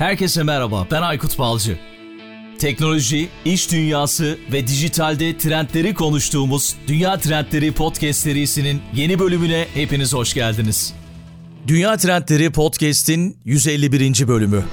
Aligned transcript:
Herkese 0.00 0.42
merhaba, 0.42 0.86
ben 0.90 1.02
Aykut 1.02 1.38
Balcı. 1.38 1.78
Teknoloji, 2.58 3.28
iş 3.44 3.72
dünyası 3.72 4.38
ve 4.52 4.66
dijitalde 4.66 5.38
trendleri 5.38 5.94
konuştuğumuz 5.94 6.76
Dünya 6.86 7.18
Trendleri 7.18 7.72
Podcast 7.72 8.20
serisinin 8.20 8.82
yeni 8.94 9.18
bölümüne 9.18 9.66
hepiniz 9.74 10.14
hoş 10.14 10.34
geldiniz. 10.34 10.94
Dünya 11.66 11.96
Trendleri 11.96 12.52
Podcast'in 12.52 13.38
151. 13.44 14.28
bölümü. 14.28 14.64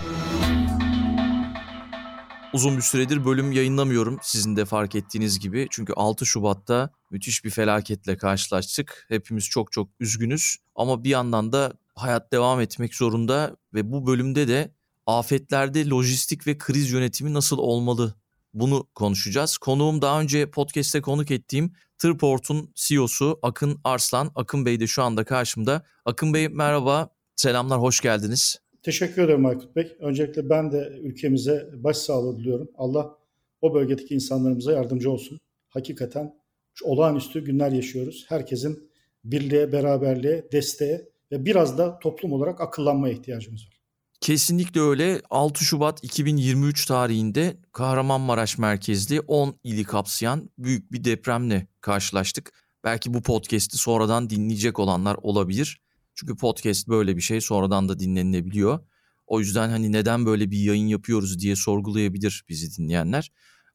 Uzun 2.54 2.78
bir 2.78 2.82
süredir 2.82 3.26
bölüm 3.26 3.52
yayınlamıyorum 3.52 4.20
sizin 4.22 4.56
de 4.56 4.66
fark 4.66 4.96
ettiğiniz 4.96 5.40
gibi. 5.40 5.68
Çünkü 5.72 5.94
6 5.94 6.26
Şubat'ta 6.26 6.90
müthiş 7.12 7.46
bir 7.46 7.50
felaketle 7.50 8.18
karşılaştık. 8.18 9.06
Hepimiz 9.10 9.50
çok 9.50 9.72
çok 9.72 9.90
üzgünüz 10.00 10.56
ama 10.76 11.04
bir 11.04 11.10
yandan 11.10 11.52
da 11.52 11.74
hayat 11.96 12.34
devam 12.34 12.62
etmek 12.62 12.96
zorunda 12.96 13.56
ve 13.74 13.92
bu 13.92 14.08
bölümde 14.08 14.48
de 14.48 14.77
afetlerde 15.08 15.90
lojistik 15.90 16.48
ve 16.48 16.58
kriz 16.58 16.92
yönetimi 16.92 17.34
nasıl 17.34 17.58
olmalı? 17.58 18.14
Bunu 18.54 18.88
konuşacağız. 18.96 19.58
Konuğum 19.58 20.02
daha 20.02 20.22
önce 20.22 20.52
podcast'te 20.52 21.02
konuk 21.02 21.32
ettiğim 21.32 21.72
Tırport'un 21.98 22.72
CEO'su 22.76 23.40
Akın 23.42 23.80
Arslan. 23.84 24.32
Akın 24.36 24.66
Bey 24.66 24.80
de 24.80 24.88
şu 24.88 25.04
anda 25.04 25.24
karşımda. 25.24 25.86
Akın 26.06 26.34
Bey 26.34 26.50
merhaba, 26.50 27.10
selamlar, 27.36 27.82
hoş 27.82 28.02
geldiniz. 28.02 28.62
Teşekkür 28.84 29.22
ederim 29.22 29.46
Aykut 29.46 29.76
Bey. 29.76 29.98
Öncelikle 30.00 30.50
ben 30.50 30.72
de 30.72 31.00
ülkemize 31.04 31.70
başsağlığı 31.74 32.38
diliyorum. 32.38 32.70
Allah 32.78 33.18
o 33.62 33.74
bölgedeki 33.74 34.16
insanlarımıza 34.16 34.74
yardımcı 34.74 35.12
olsun. 35.12 35.40
Hakikaten 35.70 36.36
olağanüstü 36.84 37.44
günler 37.46 37.72
yaşıyoruz. 37.72 38.26
Herkesin 38.30 38.90
birliğe, 39.24 39.72
beraberliğe, 39.72 40.52
desteğe 40.52 41.10
ve 41.32 41.46
biraz 41.46 41.78
da 41.78 42.00
toplum 42.00 42.34
olarak 42.34 42.62
akıllanmaya 42.62 43.14
ihtiyacımız 43.14 43.68
var. 43.68 43.77
Kesinlikle 44.22 44.82
öyle. 44.82 45.22
6 45.30 45.64
Şubat 45.64 46.04
2023 46.04 46.86
tarihinde 46.86 47.58
Kahramanmaraş 47.72 48.58
merkezli 48.58 49.22
10 49.22 49.60
ili 49.64 49.84
kapsayan 49.84 50.50
büyük 50.58 50.92
bir 50.92 51.04
depremle 51.04 51.68
karşılaştık. 51.82 52.54
Belki 52.84 53.14
bu 53.14 53.22
podcast'i 53.22 53.78
sonradan 53.78 54.30
dinleyecek 54.30 54.80
olanlar 54.80 55.18
olabilir. 55.22 55.82
Çünkü 56.16 56.38
podcast 56.38 56.88
böyle 56.88 57.18
bir 57.18 57.22
şey 57.22 57.42
sonradan 57.42 57.90
da 57.90 58.00
dinlenilebiliyor. 58.00 58.80
O 59.28 59.40
yüzden 59.40 59.70
hani 59.70 59.92
neden 59.92 60.26
böyle 60.26 60.52
bir 60.52 60.60
yayın 60.60 60.88
yapıyoruz 60.88 61.40
diye 61.40 61.56
sorgulayabilir 61.56 62.46
bizi 62.50 62.78
dinleyenler. 62.78 63.32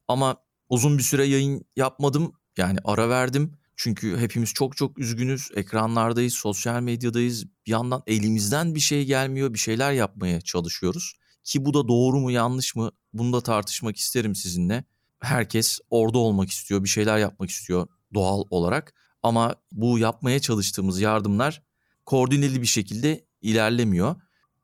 Ama 0.08 0.36
uzun 0.68 0.98
bir 0.98 1.02
süre 1.02 1.24
yayın 1.24 1.64
yapmadım. 1.76 2.32
Yani 2.56 2.78
ara 2.84 3.08
verdim. 3.08 3.52
Çünkü 3.76 4.18
hepimiz 4.18 4.52
çok 4.52 4.76
çok 4.76 4.98
üzgünüz. 4.98 5.50
Ekranlardayız, 5.54 6.34
sosyal 6.34 6.80
medyadayız. 6.80 7.46
Bir 7.66 7.70
yandan 7.70 8.02
elimizden 8.06 8.74
bir 8.74 8.80
şey 8.80 9.04
gelmiyor. 9.04 9.54
Bir 9.54 9.58
şeyler 9.58 9.92
yapmaya 9.92 10.40
çalışıyoruz. 10.40 11.14
Ki 11.44 11.64
bu 11.64 11.74
da 11.74 11.88
doğru 11.88 12.20
mu 12.20 12.30
yanlış 12.30 12.76
mı 12.76 12.90
bunu 13.12 13.32
da 13.32 13.40
tartışmak 13.40 13.96
isterim 13.96 14.34
sizinle. 14.34 14.84
Herkes 15.20 15.78
orada 15.90 16.18
olmak 16.18 16.50
istiyor, 16.50 16.84
bir 16.84 16.88
şeyler 16.88 17.18
yapmak 17.18 17.50
istiyor 17.50 17.86
doğal 18.14 18.44
olarak. 18.50 18.94
Ama 19.22 19.54
bu 19.72 19.98
yapmaya 19.98 20.40
çalıştığımız 20.40 21.00
yardımlar 21.00 21.62
koordineli 22.06 22.62
bir 22.62 22.66
şekilde 22.66 23.26
ilerlemiyor. 23.40 24.16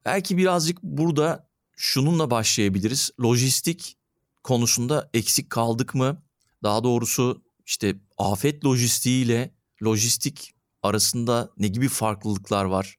Belki 0.04 0.36
birazcık 0.36 0.82
burada 0.82 1.48
şununla 1.76 2.30
başlayabiliriz. 2.30 3.10
Lojistik 3.22 3.98
konusunda 4.42 5.10
eksik 5.14 5.50
kaldık 5.50 5.94
mı? 5.94 6.22
Daha 6.62 6.84
doğrusu 6.84 7.42
işte 7.69 7.94
afet 8.19 8.64
lojistiği 8.64 9.24
ile 9.24 9.50
lojistik 9.84 10.55
arasında 10.83 11.50
ne 11.58 11.69
gibi 11.69 11.88
farklılıklar 11.88 12.64
var? 12.64 12.97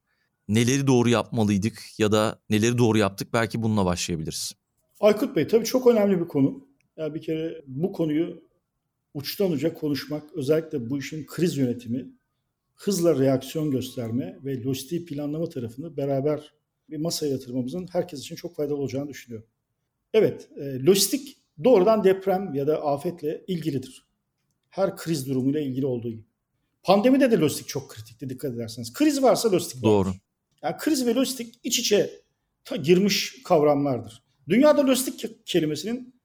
Neleri 0.48 0.88
doğru 0.88 1.10
yapmalıydık 1.10 1.84
ya 1.98 2.12
da 2.12 2.42
neleri 2.50 2.78
doğru 2.78 2.98
yaptık? 2.98 3.34
Belki 3.34 3.64
bununla 3.64 3.86
başlayabiliriz. 3.86 4.54
Aykut 5.00 5.36
Bey 5.36 5.48
tabii 5.48 5.66
çok 5.66 5.88
önemli 5.88 6.20
bir 6.20 6.28
konu. 6.28 6.68
Yani 6.98 7.14
bir 7.14 7.22
kere 7.22 7.64
bu 7.68 7.92
konuyu 7.92 8.44
uçtan 9.14 9.52
uca 9.52 9.74
konuşmak, 9.74 10.34
özellikle 10.34 10.90
bu 10.90 10.98
işin 10.98 11.26
kriz 11.26 11.58
yönetimi, 11.58 12.10
hızla 12.76 13.20
reaksiyon 13.20 13.72
gösterme 13.72 14.40
ve 14.46 14.64
lojistiği 14.64 15.06
planlama 15.06 15.50
tarafını 15.50 15.98
beraber 15.98 16.54
bir 16.90 16.98
masaya 16.98 17.32
yatırmamızın 17.32 17.88
herkes 17.92 18.20
için 18.20 18.36
çok 18.36 18.56
faydalı 18.56 18.78
olacağını 18.78 19.10
düşünüyorum. 19.10 19.50
Evet, 20.14 20.50
e, 20.58 20.86
lojistik 20.86 21.38
doğrudan 21.64 22.04
deprem 22.04 22.54
ya 22.54 22.68
da 22.68 22.82
afetle 22.86 23.44
ilgilidir. 23.48 24.09
Her 24.70 24.98
kriz 24.98 25.28
durumuyla 25.28 25.60
ilgili 25.60 25.86
olduğu 25.86 26.10
gibi. 26.10 26.24
Pandemide 26.84 27.32
de 27.32 27.38
lojistik 27.38 27.68
çok 27.68 27.90
kritikti 27.90 28.30
dikkat 28.30 28.54
ederseniz. 28.54 28.94
Kriz 28.94 29.24
varsa 29.24 29.52
lojistik 29.52 29.84
Doğru. 29.84 30.08
vardır. 30.08 30.22
Yani 30.64 30.76
kriz 30.78 31.06
ve 31.06 31.16
lojistik 31.16 31.60
iç 31.64 31.80
içe 31.80 32.22
ta 32.66 32.76
girmiş 32.76 33.44
kavramlardır. 33.44 34.24
Dünyada 34.50 34.88
lojistik 34.88 35.48
kelimesinin 35.48 36.16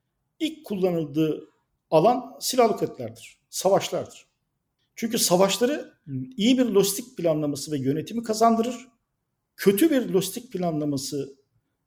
ilk 0.41 0.65
kullanıldığı 0.65 1.49
alan 1.91 2.37
silahlı 2.41 2.77
kuvvetlerdir, 2.77 3.38
savaşlardır. 3.50 4.27
Çünkü 4.97 5.19
savaşları 5.19 5.94
iyi 6.37 6.59
bir 6.59 6.65
lojistik 6.65 7.16
planlaması 7.16 7.72
ve 7.72 7.78
yönetimi 7.78 8.22
kazandırır. 8.22 8.88
Kötü 9.56 9.91
bir 9.91 10.09
lojistik 10.09 10.53
planlaması 10.53 11.37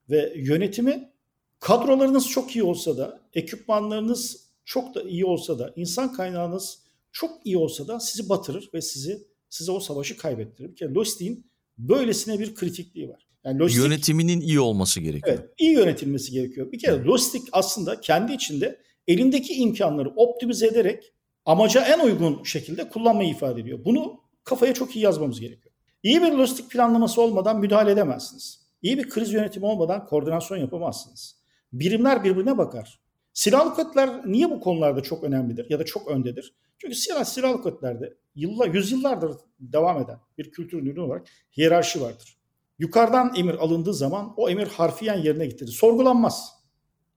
ve 0.09 0.33
yönetimi 0.35 1.11
kadrolarınız 1.59 2.27
çok 2.27 2.55
iyi 2.55 2.63
olsa 2.63 2.97
da, 2.97 3.21
ekipmanlarınız 3.33 4.46
çok 4.67 4.95
da 4.95 5.03
iyi 5.03 5.25
olsa 5.25 5.59
da, 5.59 5.73
insan 5.75 6.13
kaynağınız 6.13 6.79
çok 7.11 7.45
iyi 7.45 7.57
olsa 7.57 7.87
da 7.87 7.99
sizi 7.99 8.29
batırır 8.29 8.69
ve 8.73 8.81
sizi 8.81 9.27
size 9.49 9.71
o 9.71 9.79
savaşı 9.79 10.17
kaybettirir. 10.17 10.69
Bir 10.69 10.75
kere 10.75 10.93
lojistiğin 10.93 11.45
böylesine 11.77 12.39
bir 12.39 12.55
kritikliği 12.55 13.09
var. 13.09 13.27
Yani 13.43 13.59
lojistik, 13.59 13.85
Yönetiminin 13.85 14.41
iyi 14.41 14.59
olması 14.59 14.99
gerekiyor. 14.99 15.37
Evet, 15.39 15.49
iyi 15.57 15.71
yönetilmesi 15.71 16.31
gerekiyor. 16.31 16.71
Bir 16.71 16.79
kere 16.79 17.03
lojistik 17.03 17.41
aslında 17.51 18.01
kendi 18.01 18.33
içinde 18.33 18.79
elindeki 19.07 19.53
imkanları 19.53 20.09
optimize 20.09 20.67
ederek 20.67 21.13
amaca 21.45 21.81
en 21.85 21.99
uygun 21.99 22.43
şekilde 22.43 22.89
kullanmayı 22.89 23.29
ifade 23.29 23.61
ediyor. 23.61 23.85
Bunu 23.85 24.19
kafaya 24.43 24.73
çok 24.73 24.95
iyi 24.95 25.03
yazmamız 25.03 25.39
gerekiyor. 25.39 25.75
İyi 26.03 26.21
bir 26.21 26.31
lojistik 26.31 26.71
planlaması 26.71 27.21
olmadan 27.21 27.59
müdahale 27.59 27.91
edemezsiniz. 27.91 28.61
İyi 28.81 28.97
bir 28.97 29.09
kriz 29.09 29.33
yönetimi 29.33 29.65
olmadan 29.65 30.05
koordinasyon 30.05 30.57
yapamazsınız. 30.57 31.35
Birimler 31.73 32.23
birbirine 32.23 32.57
bakar. 32.57 33.06
Silahlı 33.37 33.73
kuvvetler 33.73 34.21
niye 34.25 34.49
bu 34.49 34.59
konularda 34.59 35.03
çok 35.03 35.23
önemlidir 35.23 35.69
ya 35.69 35.79
da 35.79 35.85
çok 35.85 36.07
öndedir? 36.07 36.53
Çünkü 36.77 36.95
silah, 36.95 37.23
silahlı 37.23 37.61
kuvvetlerde 37.61 38.17
yıllar, 38.35 38.67
yüzyıllardır 38.73 39.31
devam 39.59 40.01
eden 40.01 40.19
bir 40.37 40.51
kültür 40.51 40.83
ürünü 40.83 40.99
olarak 40.99 41.27
hiyerarşi 41.57 42.01
vardır. 42.01 42.37
Yukarıdan 42.79 43.33
emir 43.37 43.53
alındığı 43.53 43.93
zaman 43.93 44.33
o 44.37 44.49
emir 44.49 44.67
harfiyen 44.67 45.17
yerine 45.17 45.45
getirilir. 45.45 45.71
Sorgulanmaz. 45.71 46.53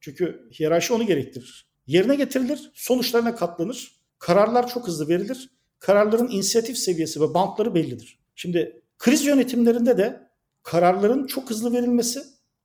Çünkü 0.01 0.49
hiyerarşi 0.59 0.93
onu 0.93 1.07
gerektirir. 1.07 1.71
Yerine 1.87 2.15
getirilir, 2.15 2.71
sonuçlarına 2.75 3.35
katlanır, 3.35 4.01
kararlar 4.19 4.69
çok 4.69 4.87
hızlı 4.87 5.09
verilir. 5.09 5.51
Kararların 5.79 6.29
inisiyatif 6.29 6.79
seviyesi 6.79 7.21
ve 7.21 7.35
bantları 7.35 7.75
bellidir. 7.75 8.19
Şimdi 8.35 8.83
kriz 8.99 9.25
yönetimlerinde 9.25 9.99
de 9.99 10.31
kararların 10.63 11.27
çok 11.27 11.51
hızlı 11.51 11.73
verilmesi, 11.73 12.23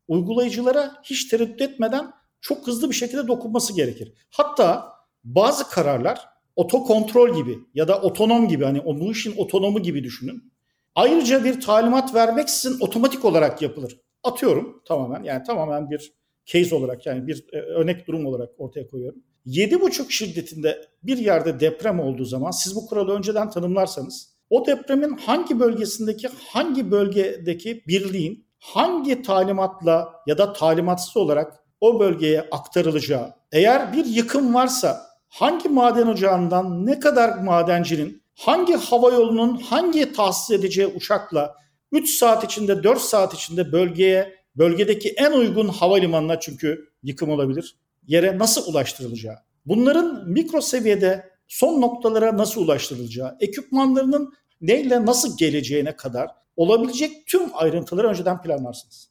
uygulayıcılara 0.08 1.02
hiç 1.04 1.28
tereddüt 1.28 1.62
etmeden 1.62 2.25
çok 2.46 2.68
hızlı 2.68 2.90
bir 2.90 2.96
şekilde 2.96 3.28
dokunması 3.28 3.76
gerekir. 3.76 4.14
Hatta 4.30 4.94
bazı 5.24 5.70
kararlar 5.70 6.30
otokontrol 6.56 7.36
gibi 7.36 7.60
ya 7.74 7.88
da 7.88 8.02
otonom 8.02 8.48
gibi 8.48 8.64
hani 8.64 8.82
o 8.82 9.00
bu 9.00 9.12
işin 9.12 9.38
otonomu 9.38 9.80
gibi 9.80 10.04
düşünün. 10.04 10.54
Ayrıca 10.96 11.44
bir 11.44 11.62
talimat 11.62 12.16
vermeksizin 12.16 12.80
otomatik 12.80 13.26
olarak 13.26 13.62
yapılır. 13.62 14.00
Atıyorum 14.24 14.82
tamamen 14.88 15.24
yani 15.24 15.44
tamamen 15.44 15.90
bir 15.90 16.14
case 16.46 16.76
olarak 16.76 17.06
yani 17.06 17.28
bir 17.28 17.46
e, 17.54 17.58
örnek 17.58 18.08
durum 18.08 18.26
olarak 18.26 18.50
ortaya 18.58 18.88
koyuyorum. 18.88 19.24
7,5 19.46 20.12
şiddetinde 20.12 20.82
bir 21.04 21.18
yerde 21.18 21.60
deprem 21.60 22.00
olduğu 22.00 22.26
zaman 22.26 22.52
siz 22.52 22.76
bu 22.76 22.86
kuralı 22.88 23.18
önceden 23.18 23.50
tanımlarsanız 23.50 24.36
o 24.50 24.66
depremin 24.66 25.18
hangi 25.18 25.60
bölgesindeki 25.60 26.28
hangi 26.48 26.92
bölgedeki 26.92 27.84
birliğin 27.88 28.48
hangi 28.60 29.22
talimatla 29.22 30.14
ya 30.28 30.38
da 30.38 30.54
talimatsız 30.54 31.18
olarak 31.18 31.65
o 31.82 32.00
bölgeye 32.00 32.42
aktarılacağı, 32.52 33.34
eğer 33.52 33.94
bir 33.94 34.06
yıkım 34.06 34.54
varsa 34.54 35.02
hangi 35.28 35.70
maden 35.70 36.08
ocağından 36.08 36.86
ne 36.86 37.00
kadar 37.00 37.38
madencinin 37.38 38.24
hangi 38.36 38.74
hava 38.74 39.12
yolunun 39.12 39.58
hangi 39.58 40.14
tahsis 40.14 40.60
edeceği 40.60 40.88
uçakla 40.88 41.56
3 41.92 42.10
saat 42.10 42.44
içinde 42.44 42.84
4 42.84 43.02
saat 43.02 43.34
içinde 43.34 43.72
bölgeye 43.72 44.36
bölgedeki 44.56 45.14
en 45.18 45.32
uygun 45.32 45.68
havalimanına 45.68 46.40
çünkü 46.40 46.90
yıkım 47.04 47.30
olabilir 47.30 47.76
yere 48.08 48.38
nasıl 48.38 48.74
ulaştırılacağı, 48.74 49.36
bunların 49.66 50.30
mikro 50.30 50.62
seviyede 50.62 51.30
son 51.48 51.82
noktalara 51.82 52.38
nasıl 52.38 52.62
ulaştırılacağı, 52.62 53.38
ekipmanlarının 53.40 54.34
neyle 54.62 55.06
nasıl 55.06 55.38
geleceğine 55.38 55.96
kadar 55.96 56.28
olabilecek 56.56 57.28
tüm 57.28 57.42
ayrıntıları 57.54 58.08
önceden 58.08 58.42
planlarsınız. 58.42 59.10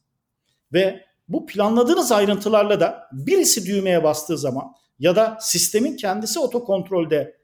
Ve 0.73 1.04
bu 1.27 1.45
planladığınız 1.45 2.11
ayrıntılarla 2.11 2.79
da 2.79 3.09
birisi 3.11 3.65
düğmeye 3.65 4.03
bastığı 4.03 4.37
zaman 4.37 4.75
ya 4.99 5.15
da 5.15 5.37
sistemin 5.41 5.97
kendisi 5.97 6.39
otokontrolde 6.39 7.37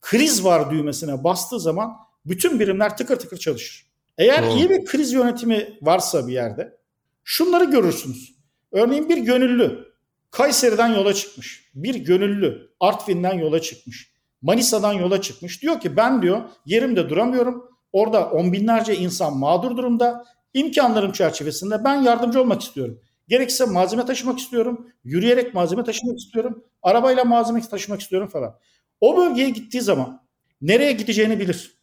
kriz 0.00 0.44
var 0.44 0.70
düğmesine 0.70 1.24
bastığı 1.24 1.60
zaman 1.60 1.92
bütün 2.26 2.60
birimler 2.60 2.96
tıkır 2.96 3.16
tıkır 3.16 3.36
çalışır. 3.36 3.86
Eğer 4.18 4.46
Doğru. 4.46 4.58
iyi 4.58 4.70
bir 4.70 4.84
kriz 4.84 5.12
yönetimi 5.12 5.78
varsa 5.82 6.28
bir 6.28 6.32
yerde 6.32 6.78
şunları 7.24 7.64
görürsünüz. 7.64 8.34
Örneğin 8.72 9.08
bir 9.08 9.18
gönüllü 9.18 9.94
Kayseri'den 10.30 10.88
yola 10.88 11.14
çıkmış. 11.14 11.70
Bir 11.74 11.94
gönüllü 11.94 12.70
Artvin'den 12.80 13.38
yola 13.38 13.60
çıkmış. 13.60 14.14
Manisa'dan 14.42 14.92
yola 14.92 15.20
çıkmış. 15.20 15.62
Diyor 15.62 15.80
ki 15.80 15.96
ben 15.96 16.22
diyor 16.22 16.42
yerimde 16.66 17.08
duramıyorum. 17.08 17.70
Orada 17.92 18.30
on 18.30 18.52
binlerce 18.52 18.96
insan 18.96 19.36
mağdur 19.36 19.76
durumda. 19.76 20.24
İmkanlarım 20.54 21.12
çerçevesinde 21.12 21.84
ben 21.84 21.94
yardımcı 21.94 22.40
olmak 22.40 22.62
istiyorum. 22.62 23.00
Gerekirse 23.28 23.64
malzeme 23.64 24.06
taşımak 24.06 24.38
istiyorum. 24.38 24.88
Yürüyerek 25.04 25.54
malzeme 25.54 25.84
taşımak 25.84 26.18
istiyorum. 26.18 26.64
Arabayla 26.82 27.24
malzeme 27.24 27.60
taşımak 27.60 28.00
istiyorum 28.00 28.28
falan. 28.28 28.58
O 29.00 29.16
bölgeye 29.16 29.50
gittiği 29.50 29.80
zaman 29.80 30.22
nereye 30.62 30.92
gideceğini 30.92 31.40
bilir. 31.40 31.78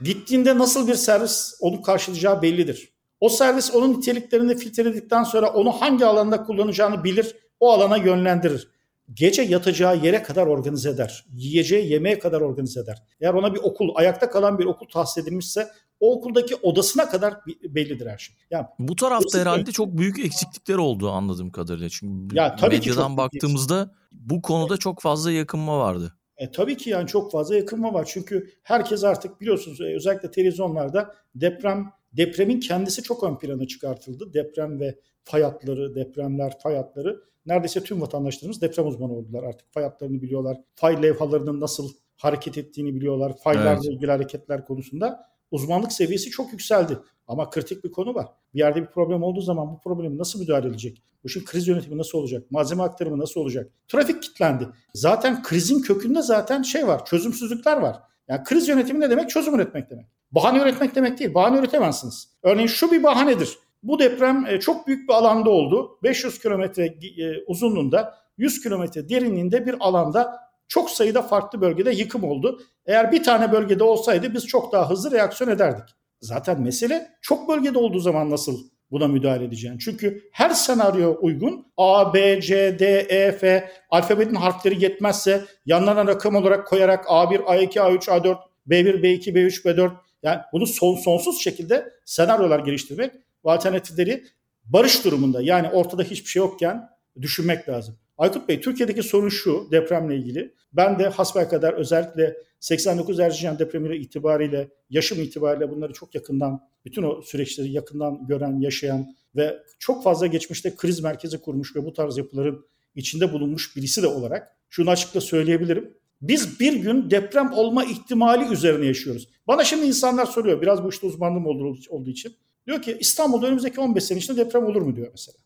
Gittiğinde 0.00 0.58
nasıl 0.58 0.88
bir 0.88 0.94
servis 0.94 1.54
onu 1.60 1.82
karşılayacağı 1.82 2.42
bellidir. 2.42 2.92
O 3.20 3.28
servis 3.28 3.74
onun 3.74 3.92
niteliklerini 3.98 4.56
filtreledikten 4.56 5.22
sonra 5.24 5.52
onu 5.52 5.72
hangi 5.72 6.06
alanda 6.06 6.42
kullanacağını 6.42 7.04
bilir. 7.04 7.36
O 7.60 7.72
alana 7.72 7.96
yönlendirir. 7.96 8.73
Gece 9.12 9.42
yatacağı 9.42 9.96
yere 9.96 10.22
kadar 10.22 10.46
organize 10.46 10.90
eder. 10.90 11.24
Yiyeceği 11.32 11.92
yemeğe 11.92 12.18
kadar 12.18 12.40
organize 12.40 12.80
eder. 12.80 13.02
Eğer 13.20 13.34
ona 13.34 13.54
bir 13.54 13.60
okul, 13.62 13.88
ayakta 13.94 14.30
kalan 14.30 14.58
bir 14.58 14.64
okul 14.64 14.86
tahsis 14.86 15.24
edilmişse 15.24 15.68
o 16.00 16.18
okuldaki 16.18 16.56
odasına 16.56 17.08
kadar 17.08 17.34
bellidir 17.68 18.06
her 18.06 18.18
şey. 18.18 18.36
Yani 18.50 18.66
bu 18.78 18.96
tarafta 18.96 19.38
herhalde 19.38 19.72
çok 19.72 19.98
büyük 19.98 20.18
eksiklikler 20.18 20.74
oldu 20.74 21.10
anladığım 21.10 21.50
kadarıyla. 21.50 21.88
Çünkü 21.88 22.36
ya, 22.36 22.56
tabii 22.56 22.74
medyadan 22.74 23.16
baktığımızda 23.16 23.94
bu 24.12 24.42
konuda 24.42 24.76
çok 24.76 25.00
fazla 25.00 25.32
yakınma 25.32 25.78
vardı. 25.78 26.16
E, 26.36 26.50
tabii 26.50 26.76
ki 26.76 26.90
yani 26.90 27.06
çok 27.06 27.32
fazla 27.32 27.56
yakınma 27.56 27.94
var. 27.94 28.08
Çünkü 28.12 28.50
herkes 28.62 29.04
artık 29.04 29.40
biliyorsunuz 29.40 29.80
e, 29.80 29.84
özellikle 29.96 30.30
televizyonlarda 30.30 31.14
deprem 31.34 31.92
depremin 32.16 32.60
kendisi 32.60 33.02
çok 33.02 33.24
ön 33.24 33.38
plana 33.38 33.66
çıkartıldı. 33.66 34.32
Deprem 34.34 34.80
ve 34.80 34.98
fay 35.24 35.42
hatları, 35.42 35.94
depremler, 35.94 36.58
fay 36.58 36.76
hatları. 36.76 37.20
Neredeyse 37.46 37.80
tüm 37.80 38.00
vatandaşlarımız 38.00 38.62
deprem 38.62 38.86
uzmanı 38.86 39.12
oldular. 39.12 39.42
Artık 39.42 39.72
fay 39.72 39.84
hatlarını 39.84 40.22
biliyorlar. 40.22 40.60
Fay 40.74 41.02
levhalarının 41.02 41.60
nasıl 41.60 41.90
hareket 42.16 42.58
ettiğini 42.58 42.94
biliyorlar. 42.94 43.36
Faylarla 43.36 43.72
evet. 43.72 43.84
ilgili 43.84 44.10
hareketler 44.10 44.64
konusunda 44.64 45.26
uzmanlık 45.50 45.92
seviyesi 45.92 46.30
çok 46.30 46.52
yükseldi. 46.52 46.98
Ama 47.28 47.50
kritik 47.50 47.84
bir 47.84 47.92
konu 47.92 48.14
var. 48.14 48.26
Bir 48.54 48.58
yerde 48.58 48.82
bir 48.82 48.86
problem 48.86 49.22
olduğu 49.22 49.40
zaman 49.40 49.72
bu 49.72 49.80
problemi 49.80 50.18
nasıl 50.18 50.40
müdahale 50.40 50.66
edilecek? 50.66 51.02
Bu 51.24 51.28
işin 51.28 51.44
kriz 51.44 51.68
yönetimi 51.68 51.98
nasıl 51.98 52.18
olacak? 52.18 52.50
Malzeme 52.50 52.82
aktarımı 52.82 53.18
nasıl 53.18 53.40
olacak? 53.40 53.70
Trafik 53.88 54.22
kilitlendi. 54.22 54.68
Zaten 54.94 55.42
krizin 55.42 55.82
kökünde 55.82 56.22
zaten 56.22 56.62
şey 56.62 56.86
var, 56.86 57.04
çözümsüzlükler 57.04 57.76
var. 57.76 58.00
Yani 58.28 58.44
kriz 58.44 58.68
yönetimi 58.68 59.00
ne 59.00 59.10
demek? 59.10 59.30
Çözüm 59.30 59.54
üretmek 59.54 59.90
demek. 59.90 60.06
Bahane 60.34 60.62
üretmek 60.62 60.94
demek 60.94 61.18
değil. 61.18 61.34
Bahane 61.34 61.58
üretemezsiniz. 61.58 62.28
Örneğin 62.42 62.68
şu 62.68 62.92
bir 62.92 63.02
bahanedir. 63.02 63.58
Bu 63.82 63.98
deprem 63.98 64.46
e, 64.46 64.60
çok 64.60 64.86
büyük 64.86 65.08
bir 65.08 65.14
alanda 65.14 65.50
oldu. 65.50 65.98
500 66.02 66.38
kilometre 66.38 66.84
e, 66.84 67.44
uzunluğunda, 67.46 68.14
100 68.38 68.62
kilometre 68.62 69.08
derinliğinde 69.08 69.66
bir 69.66 69.76
alanda 69.80 70.36
çok 70.68 70.90
sayıda 70.90 71.22
farklı 71.22 71.60
bölgede 71.60 71.90
yıkım 71.90 72.24
oldu. 72.24 72.60
Eğer 72.86 73.12
bir 73.12 73.22
tane 73.22 73.52
bölgede 73.52 73.84
olsaydı 73.84 74.34
biz 74.34 74.46
çok 74.46 74.72
daha 74.72 74.90
hızlı 74.90 75.10
reaksiyon 75.10 75.50
ederdik. 75.50 75.84
Zaten 76.20 76.60
mesele 76.60 77.10
çok 77.22 77.48
bölgede 77.48 77.78
olduğu 77.78 78.00
zaman 78.00 78.30
nasıl 78.30 78.58
buna 78.90 79.08
müdahale 79.08 79.44
edeceğin. 79.44 79.78
Çünkü 79.78 80.22
her 80.32 80.50
senaryo 80.50 81.16
uygun 81.20 81.66
A, 81.76 82.14
B, 82.14 82.40
C, 82.40 82.78
D, 82.78 82.86
E, 82.98 83.32
F 83.32 83.70
alfabetin 83.90 84.34
harfleri 84.34 84.82
yetmezse 84.82 85.44
yanlarına 85.66 86.06
rakam 86.06 86.34
olarak 86.34 86.66
koyarak 86.66 87.04
A1, 87.04 87.38
A2, 87.38 87.78
A3, 87.78 87.98
A4, 87.98 88.36
B1, 88.68 89.02
B2, 89.02 89.34
B3, 89.34 89.64
B4 89.64 89.90
yani 90.24 90.40
bunu 90.52 90.66
son, 90.66 90.94
sonsuz 90.96 91.42
şekilde 91.42 91.92
senaryolar 92.04 92.58
geliştirmek 92.58 93.14
ve 93.44 93.50
alternatifleri 93.50 94.24
barış 94.64 95.04
durumunda 95.04 95.42
yani 95.42 95.70
ortada 95.70 96.02
hiçbir 96.02 96.28
şey 96.28 96.40
yokken 96.40 96.88
düşünmek 97.20 97.68
lazım. 97.68 97.98
Aykut 98.18 98.48
Bey 98.48 98.60
Türkiye'deki 98.60 99.02
sorun 99.02 99.28
şu 99.28 99.68
depremle 99.70 100.16
ilgili. 100.16 100.54
Ben 100.72 100.98
de 100.98 101.10
kadar 101.50 101.72
özellikle 101.72 102.36
89 102.60 103.20
Erzincan 103.20 103.58
depremi 103.58 103.96
itibariyle 103.96 104.68
yaşım 104.90 105.22
itibariyle 105.22 105.70
bunları 105.70 105.92
çok 105.92 106.14
yakından 106.14 106.60
bütün 106.84 107.02
o 107.02 107.22
süreçleri 107.22 107.70
yakından 107.72 108.26
gören, 108.26 108.60
yaşayan 108.60 109.16
ve 109.36 109.62
çok 109.78 110.04
fazla 110.04 110.26
geçmişte 110.26 110.76
kriz 110.76 111.00
merkezi 111.00 111.40
kurmuş 111.40 111.76
ve 111.76 111.84
bu 111.84 111.92
tarz 111.92 112.18
yapıların 112.18 112.66
içinde 112.94 113.32
bulunmuş 113.32 113.76
birisi 113.76 114.02
de 114.02 114.06
olarak 114.06 114.56
şunu 114.68 114.90
açıkça 114.90 115.20
söyleyebilirim. 115.20 115.94
Biz 116.22 116.60
bir 116.60 116.72
gün 116.72 117.10
deprem 117.10 117.52
olma 117.52 117.84
ihtimali 117.84 118.52
üzerine 118.52 118.86
yaşıyoruz. 118.86 119.28
Bana 119.46 119.64
şimdi 119.64 119.86
insanlar 119.86 120.26
soruyor 120.26 120.62
biraz 120.62 120.84
bu 120.84 120.88
işte 120.88 121.06
uzmanlığım 121.06 121.46
olduğu, 121.46 122.10
için. 122.10 122.36
Diyor 122.66 122.82
ki 122.82 122.96
İstanbul'da 123.00 123.46
önümüzdeki 123.46 123.80
15 123.80 124.04
sene 124.04 124.18
içinde 124.18 124.46
deprem 124.46 124.64
olur 124.64 124.82
mu 124.82 124.96
diyor 124.96 125.08
mesela. 125.12 125.36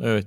Evet. 0.00 0.26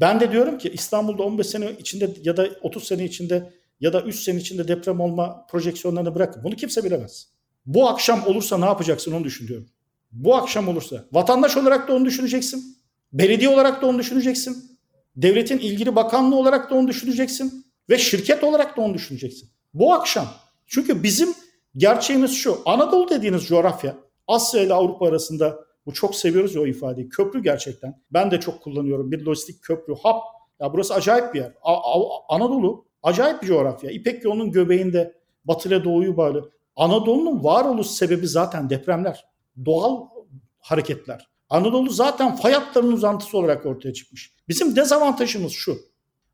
Ben 0.00 0.20
de 0.20 0.32
diyorum 0.32 0.58
ki 0.58 0.70
İstanbul'da 0.74 1.22
15 1.22 1.46
sene 1.46 1.72
içinde 1.78 2.10
ya 2.22 2.36
da 2.36 2.48
30 2.62 2.84
sene 2.84 3.04
içinde 3.04 3.52
ya 3.80 3.92
da 3.92 4.00
3 4.00 4.20
sene 4.20 4.38
içinde 4.38 4.68
deprem 4.68 5.00
olma 5.00 5.46
projeksiyonlarını 5.46 6.14
bırakın. 6.14 6.44
Bunu 6.44 6.56
kimse 6.56 6.84
bilemez. 6.84 7.28
Bu 7.66 7.88
akşam 7.88 8.26
olursa 8.26 8.58
ne 8.58 8.64
yapacaksın 8.64 9.12
onu 9.12 9.24
düşünüyorum. 9.24 9.68
Bu 10.12 10.36
akşam 10.36 10.68
olursa 10.68 11.04
vatandaş 11.12 11.56
olarak 11.56 11.88
da 11.88 11.94
onu 11.94 12.04
düşüneceksin. 12.04 12.76
Belediye 13.12 13.48
olarak 13.48 13.82
da 13.82 13.86
onu 13.86 13.98
düşüneceksin. 13.98 14.78
Devletin 15.16 15.58
ilgili 15.58 15.96
bakanlığı 15.96 16.36
olarak 16.36 16.70
da 16.70 16.74
onu 16.74 16.88
düşüneceksin. 16.88 17.63
Ve 17.90 17.98
şirket 17.98 18.44
olarak 18.44 18.76
da 18.76 18.80
onu 18.82 18.94
düşüneceksin. 18.94 19.50
Bu 19.74 19.92
akşam. 19.94 20.26
Çünkü 20.66 21.02
bizim 21.02 21.34
gerçeğimiz 21.76 22.32
şu. 22.34 22.62
Anadolu 22.66 23.10
dediğiniz 23.10 23.46
coğrafya 23.46 23.96
Asya 24.26 24.62
ile 24.62 24.74
Avrupa 24.74 25.08
arasında 25.08 25.58
bu 25.86 25.92
çok 25.92 26.14
seviyoruz 26.14 26.54
ya 26.54 26.62
o 26.62 26.66
ifadeyi. 26.66 27.08
Köprü 27.08 27.42
gerçekten. 27.42 28.00
Ben 28.10 28.30
de 28.30 28.40
çok 28.40 28.62
kullanıyorum. 28.62 29.12
Bir 29.12 29.24
lojistik 29.24 29.62
köprü, 29.62 29.94
hap. 30.02 30.22
Ya 30.60 30.72
burası 30.72 30.94
acayip 30.94 31.34
bir 31.34 31.40
yer. 31.40 31.52
A- 31.62 32.00
A- 32.00 32.34
Anadolu 32.34 32.86
acayip 33.02 33.42
bir 33.42 33.46
coğrafya. 33.46 33.90
İpek 33.90 34.24
yolunun 34.24 34.52
göbeğinde 34.52 35.14
batı 35.44 35.68
ile 35.68 35.84
doğuyu 35.84 36.16
bağlı. 36.16 36.50
Anadolu'nun 36.76 37.44
varoluş 37.44 37.86
sebebi 37.86 38.28
zaten 38.28 38.70
depremler. 38.70 39.24
Doğal 39.64 40.06
hareketler. 40.60 41.28
Anadolu 41.50 41.90
zaten 41.90 42.36
fay 42.36 42.52
hatlarının 42.52 42.92
uzantısı 42.92 43.38
olarak 43.38 43.66
ortaya 43.66 43.92
çıkmış. 43.92 44.34
Bizim 44.48 44.76
dezavantajımız 44.76 45.52
şu. 45.52 45.76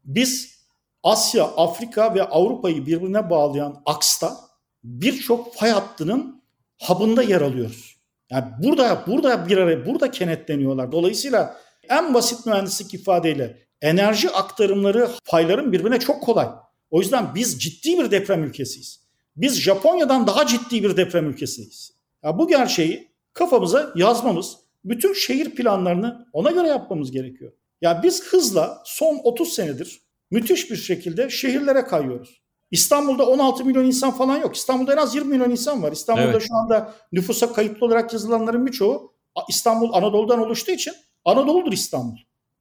Biz 0.04 0.59
Asya, 1.02 1.44
Afrika 1.44 2.14
ve 2.14 2.22
Avrupa'yı 2.22 2.86
birbirine 2.86 3.30
bağlayan 3.30 3.82
aksta 3.86 4.36
birçok 4.84 5.54
fay 5.54 5.70
hattının 5.70 6.42
hub'ında 6.82 7.22
yer 7.22 7.40
alıyoruz. 7.40 7.96
Yani 8.30 8.44
burada 8.62 9.04
burada 9.06 9.48
bir 9.48 9.58
araya 9.58 9.86
burada 9.86 10.10
kenetleniyorlar. 10.10 10.92
Dolayısıyla 10.92 11.56
en 11.88 12.14
basit 12.14 12.46
mühendislik 12.46 12.94
ifadeyle 12.94 13.58
enerji 13.82 14.30
aktarımları 14.30 15.10
fayların 15.24 15.72
birbirine 15.72 16.00
çok 16.00 16.22
kolay. 16.22 16.48
O 16.90 17.00
yüzden 17.00 17.34
biz 17.34 17.62
ciddi 17.62 17.98
bir 17.98 18.10
deprem 18.10 18.44
ülkesiyiz. 18.44 19.00
Biz 19.36 19.60
Japonya'dan 19.60 20.26
daha 20.26 20.46
ciddi 20.46 20.82
bir 20.82 20.96
deprem 20.96 21.30
ülkesiyiz. 21.30 21.92
Ya 22.24 22.38
bu 22.38 22.48
gerçeği 22.48 23.12
kafamıza 23.32 23.92
yazmamız, 23.96 24.56
bütün 24.84 25.12
şehir 25.12 25.50
planlarını 25.50 26.26
ona 26.32 26.50
göre 26.50 26.68
yapmamız 26.68 27.10
gerekiyor. 27.10 27.52
Ya 27.80 28.02
biz 28.02 28.24
hızla 28.24 28.82
son 28.84 29.20
30 29.24 29.52
senedir 29.52 30.00
müthiş 30.30 30.70
bir 30.70 30.76
şekilde 30.76 31.30
şehirlere 31.30 31.84
kayıyoruz. 31.84 32.40
İstanbul'da 32.70 33.26
16 33.26 33.64
milyon 33.64 33.84
insan 33.84 34.10
falan 34.10 34.36
yok. 34.36 34.56
İstanbul'da 34.56 34.92
en 34.92 34.96
az 34.96 35.14
20 35.14 35.28
milyon 35.28 35.50
insan 35.50 35.82
var. 35.82 35.92
İstanbul'da 35.92 36.30
evet. 36.30 36.42
şu 36.48 36.54
anda 36.54 36.94
nüfusa 37.12 37.52
kayıtlı 37.52 37.86
olarak 37.86 38.12
yazılanların 38.12 38.66
birçoğu 38.66 39.12
İstanbul 39.48 39.92
Anadolu'dan 39.92 40.40
oluştuğu 40.40 40.72
için 40.72 40.94
Anadolu'dur 41.24 41.72
İstanbul. 41.72 42.16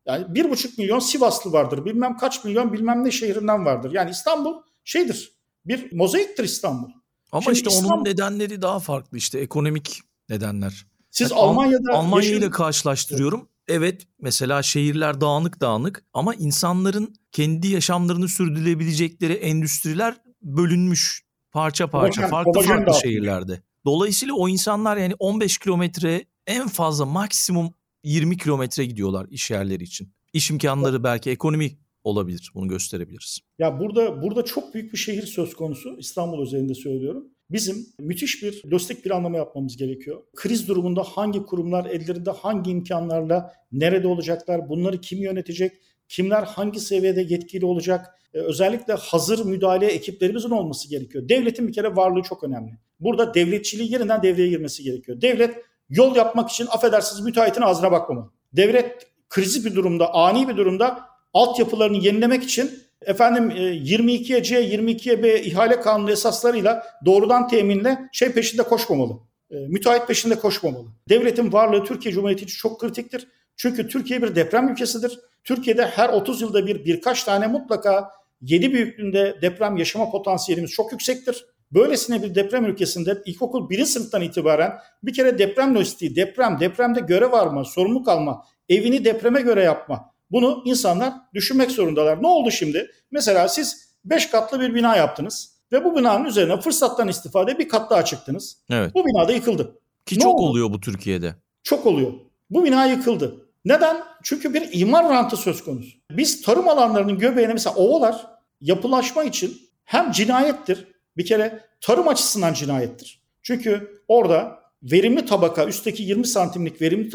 Yani 0.06 0.36
bir 0.36 0.50
buçuk 0.50 0.78
milyon 0.78 1.00
Sivaslı 1.00 1.52
vardır. 1.52 1.86
Bilmem 1.86 2.18
kaç 2.18 2.44
milyon 2.44 2.74
bilmem 2.74 3.06
ne 3.06 3.12
şehrinden 3.12 3.66
vardır. 3.66 3.92
Yani 3.94 4.12
İstanbul 4.12 4.54
şeydir. 4.84 5.40
Bir 5.66 5.92
mozaiktir 5.92 6.44
İstanbul. 6.44 6.90
Ama 7.32 7.42
Şimdi 7.42 7.58
işte 7.58 7.70
İstanbul, 7.70 7.96
onun 7.96 8.06
nedenleri 8.06 8.62
daha 8.62 8.80
farklı 8.80 9.18
işte 9.18 9.40
ekonomik 9.40 10.02
nedenler. 10.30 10.86
Siz 11.12 11.32
yani 11.32 11.42
Almanya'da 11.42 11.94
Almanya 11.94 12.30
ile 12.30 12.50
karşılaştırıyorum. 12.50 13.50
Evet 13.70 14.08
mesela 14.22 14.64
şehirler 14.64 15.22
dağınık 15.22 15.62
dağınık 15.62 16.04
ama 16.14 16.36
insanların 16.36 17.16
kendi 17.32 17.68
yaşamlarını 17.68 18.28
sürdürebilecekleri 18.28 19.34
endüstriler 19.34 20.16
bölünmüş 20.42 21.24
parça 21.52 21.90
parça 21.90 22.22
Homogen, 22.22 22.30
farklı 22.30 22.62
farklı 22.62 22.86
dağıtmış. 22.86 23.02
şehirlerde. 23.02 23.62
Dolayısıyla 23.86 24.34
o 24.34 24.50
insanlar 24.50 24.98
yani 24.98 25.14
15 25.20 25.58
kilometre 25.58 26.26
en 26.48 26.68
fazla 26.68 27.06
maksimum 27.06 27.74
20 28.04 28.38
kilometre 28.38 28.86
gidiyorlar 28.86 29.28
iş 29.30 29.52
yerleri 29.52 29.84
için. 29.84 30.14
İş 30.34 30.52
imkanları 30.52 31.04
belki 31.04 31.30
ekonomik 31.30 31.80
olabilir. 32.04 32.52
Bunu 32.54 32.68
gösterebiliriz. 32.68 33.40
Ya 33.60 33.80
burada 33.80 34.22
burada 34.22 34.46
çok 34.46 34.74
büyük 34.74 34.94
bir 34.94 34.98
şehir 34.98 35.26
söz 35.26 35.54
konusu. 35.56 35.98
İstanbul 36.00 36.42
özelinde 36.42 36.76
söylüyorum. 36.76 37.28
Bizim 37.52 37.86
müthiş 38.00 38.44
bir 38.44 38.64
lojistik 38.72 39.04
planlama 39.04 39.38
yapmamız 39.38 39.78
gerekiyor. 39.78 40.24
Kriz 40.36 40.68
durumunda 40.68 41.04
hangi 41.04 41.44
kurumlar 41.46 41.86
ellerinde 41.86 42.32
hangi 42.32 42.72
imkanlarla 42.72 43.54
nerede 43.72 44.08
olacaklar? 44.08 44.70
Bunları 44.70 45.02
kim 45.02 45.20
yönetecek? 45.20 45.72
Kimler 46.08 46.44
hangi 46.44 46.80
seviyede 46.80 47.22
yetkili 47.22 47.66
olacak? 47.66 48.06
Ee, 48.34 48.40
özellikle 48.40 48.94
hazır 48.94 49.46
müdahale 49.46 49.86
ekiplerimizin 49.86 50.50
olması 50.50 50.90
gerekiyor. 50.90 51.30
Devletin 51.30 51.68
bir 51.68 51.74
kere 51.74 51.96
varlığı 51.96 52.22
çok 52.22 52.44
önemli. 52.44 52.72
Burada 53.00 53.34
devletçiliği 53.34 53.92
yeniden 53.92 54.24
devreye 54.24 54.48
girmesi 54.50 54.84
gerekiyor. 54.84 55.22
Devlet 55.22 55.56
yol 55.90 56.16
yapmak 56.16 56.50
için 56.50 56.68
affedersiniz 56.68 57.26
müteahhitin 57.26 57.62
ağzına 57.62 57.92
bakmamalı. 57.92 58.32
Devlet 58.54 59.08
krizi 59.30 59.66
bir 59.66 59.76
durumda, 59.76 60.14
ani 60.14 60.48
bir 60.48 60.58
durumda 60.58 61.00
altyapılarını 61.34 61.98
yenilemek 61.98 62.44
için 62.44 62.72
efendim 63.06 63.50
22'ye 63.50 64.44
C, 64.44 64.62
22'ye 64.62 65.24
B 65.24 65.42
ihale 65.42 65.80
kanunu 65.80 66.12
esaslarıyla 66.12 66.84
doğrudan 67.06 67.48
teminle 67.48 68.10
şey 68.12 68.32
peşinde 68.32 68.64
koşmamalı. 68.64 69.14
E, 69.52 69.56
müteahhit 69.56 70.08
peşinde 70.08 70.36
koşmamalı. 70.36 70.88
Devletin 71.10 71.54
varlığı 71.54 71.84
Türkiye 71.84 72.14
Cumhuriyeti 72.14 72.44
için 72.44 72.58
çok 72.58 72.82
kritiktir. 72.82 73.28
Çünkü 73.58 73.88
Türkiye 73.88 74.22
bir 74.22 74.36
deprem 74.36 74.70
ülkesidir. 74.70 75.20
Türkiye'de 75.44 75.86
her 75.86 76.10
30 76.10 76.42
yılda 76.42 76.68
bir 76.68 76.86
birkaç 76.86 77.24
tane 77.24 77.48
mutlaka 77.48 78.12
7 78.42 78.74
büyüklüğünde 78.74 79.38
deprem 79.42 79.78
yaşama 79.78 80.12
potansiyelimiz 80.12 80.72
çok 80.72 80.92
yüksektir. 80.92 81.46
Böylesine 81.72 82.24
bir 82.24 82.36
deprem 82.36 82.66
ülkesinde 82.66 83.18
ilkokul 83.26 83.70
1. 83.70 83.86
sınıftan 83.86 84.22
itibaren 84.22 84.74
bir 85.04 85.14
kere 85.14 85.40
deprem 85.40 85.76
lojistiği, 85.76 86.16
deprem, 86.16 86.60
depremde 86.60 87.00
görev 87.00 87.34
alma, 87.34 87.64
sorumluluk 87.64 88.08
alma, 88.08 88.46
evini 88.70 89.06
depreme 89.06 89.42
göre 89.42 89.64
yapma. 89.64 90.14
Bunu 90.32 90.62
insanlar 90.66 91.14
düşünmek 91.34 91.72
zorundalar. 91.72 92.24
Ne 92.24 92.28
oldu 92.28 92.52
şimdi? 92.52 92.92
Mesela 93.12 93.48
siz 93.48 93.90
5 94.06 94.30
katlı 94.30 94.60
bir 94.60 94.76
bina 94.76 94.96
yaptınız 94.96 95.54
ve 95.72 95.84
bu 95.86 95.96
binanın 95.96 96.26
üzerine 96.26 96.62
fırsattan 96.62 97.08
istifade 97.08 97.60
bir 97.60 97.70
kat 97.70 97.90
daha 97.90 98.06
çıktınız. 98.06 98.58
Evet. 98.70 98.96
Bu 98.96 99.06
bina 99.06 99.28
da 99.28 99.32
yıkıldı. 99.32 99.80
Ki 100.06 100.16
Ne 100.16 100.20
çok 100.24 100.36
oldu? 100.36 100.50
oluyor 100.50 100.72
bu 100.72 100.80
Türkiye'de. 100.80 101.36
Çok 101.64 101.86
oluyor. 101.86 102.12
Bu 102.50 102.64
bina 102.64 102.86
yıkıldı. 102.86 103.46
Neden? 103.66 103.98
Çünkü 104.24 104.54
bir 104.54 104.70
imar 104.74 105.10
rantı 105.10 105.38
söz 105.38 105.64
konusu. 105.64 105.98
Biz 106.12 106.42
tarım 106.42 106.68
alanlarının 106.70 107.18
göbeğine 107.18 107.54
mesela 107.54 107.76
ovalar 107.76 108.28
yapılaşma 108.62 109.24
için 109.24 109.58
hem 109.86 110.12
cinayettir. 110.12 110.88
Bir 111.18 111.26
kere 111.26 111.66
tarım 111.82 112.08
açısından 112.08 112.54
cinayettir. 112.54 113.22
Çünkü 113.44 114.02
orada 114.08 114.60
verimli 114.84 115.26
tabaka, 115.26 115.66
üstteki 115.66 116.04
20 116.04 116.28
santimlik 116.28 116.82
verimli 116.82 117.10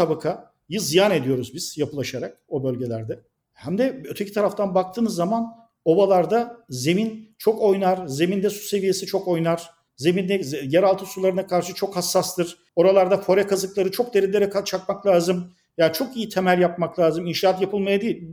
tabakayı 0.68 0.80
ziyan 0.80 1.10
ediyoruz 1.10 1.54
biz 1.54 1.78
yapılaşarak 1.78 2.38
o 2.48 2.64
bölgelerde. 2.64 3.20
Hem 3.52 3.78
de 3.78 4.02
öteki 4.08 4.32
taraftan 4.32 4.74
baktığınız 4.74 5.14
zaman 5.14 5.46
ovalarda 5.84 6.56
zemin 6.68 7.34
çok 7.38 7.62
oynar, 7.62 8.06
zeminde 8.06 8.50
su 8.50 8.68
seviyesi 8.68 9.06
çok 9.06 9.28
oynar. 9.28 9.70
Zeminde 9.96 10.36
ze- 10.40 10.74
yeraltı 10.74 11.06
sularına 11.06 11.46
karşı 11.46 11.74
çok 11.74 11.96
hassastır. 11.96 12.56
Oralarda 12.76 13.16
fore 13.18 13.46
kazıkları 13.46 13.90
çok 13.90 14.14
derinlere 14.14 14.50
çakmak 14.64 15.06
lazım. 15.06 15.52
Yani 15.78 15.92
çok 15.92 16.16
iyi 16.16 16.28
temel 16.28 16.60
yapmak 16.60 16.98
lazım. 16.98 17.26
İnşaat 17.26 17.60
yapılmaya 17.60 18.00
değil, 18.00 18.28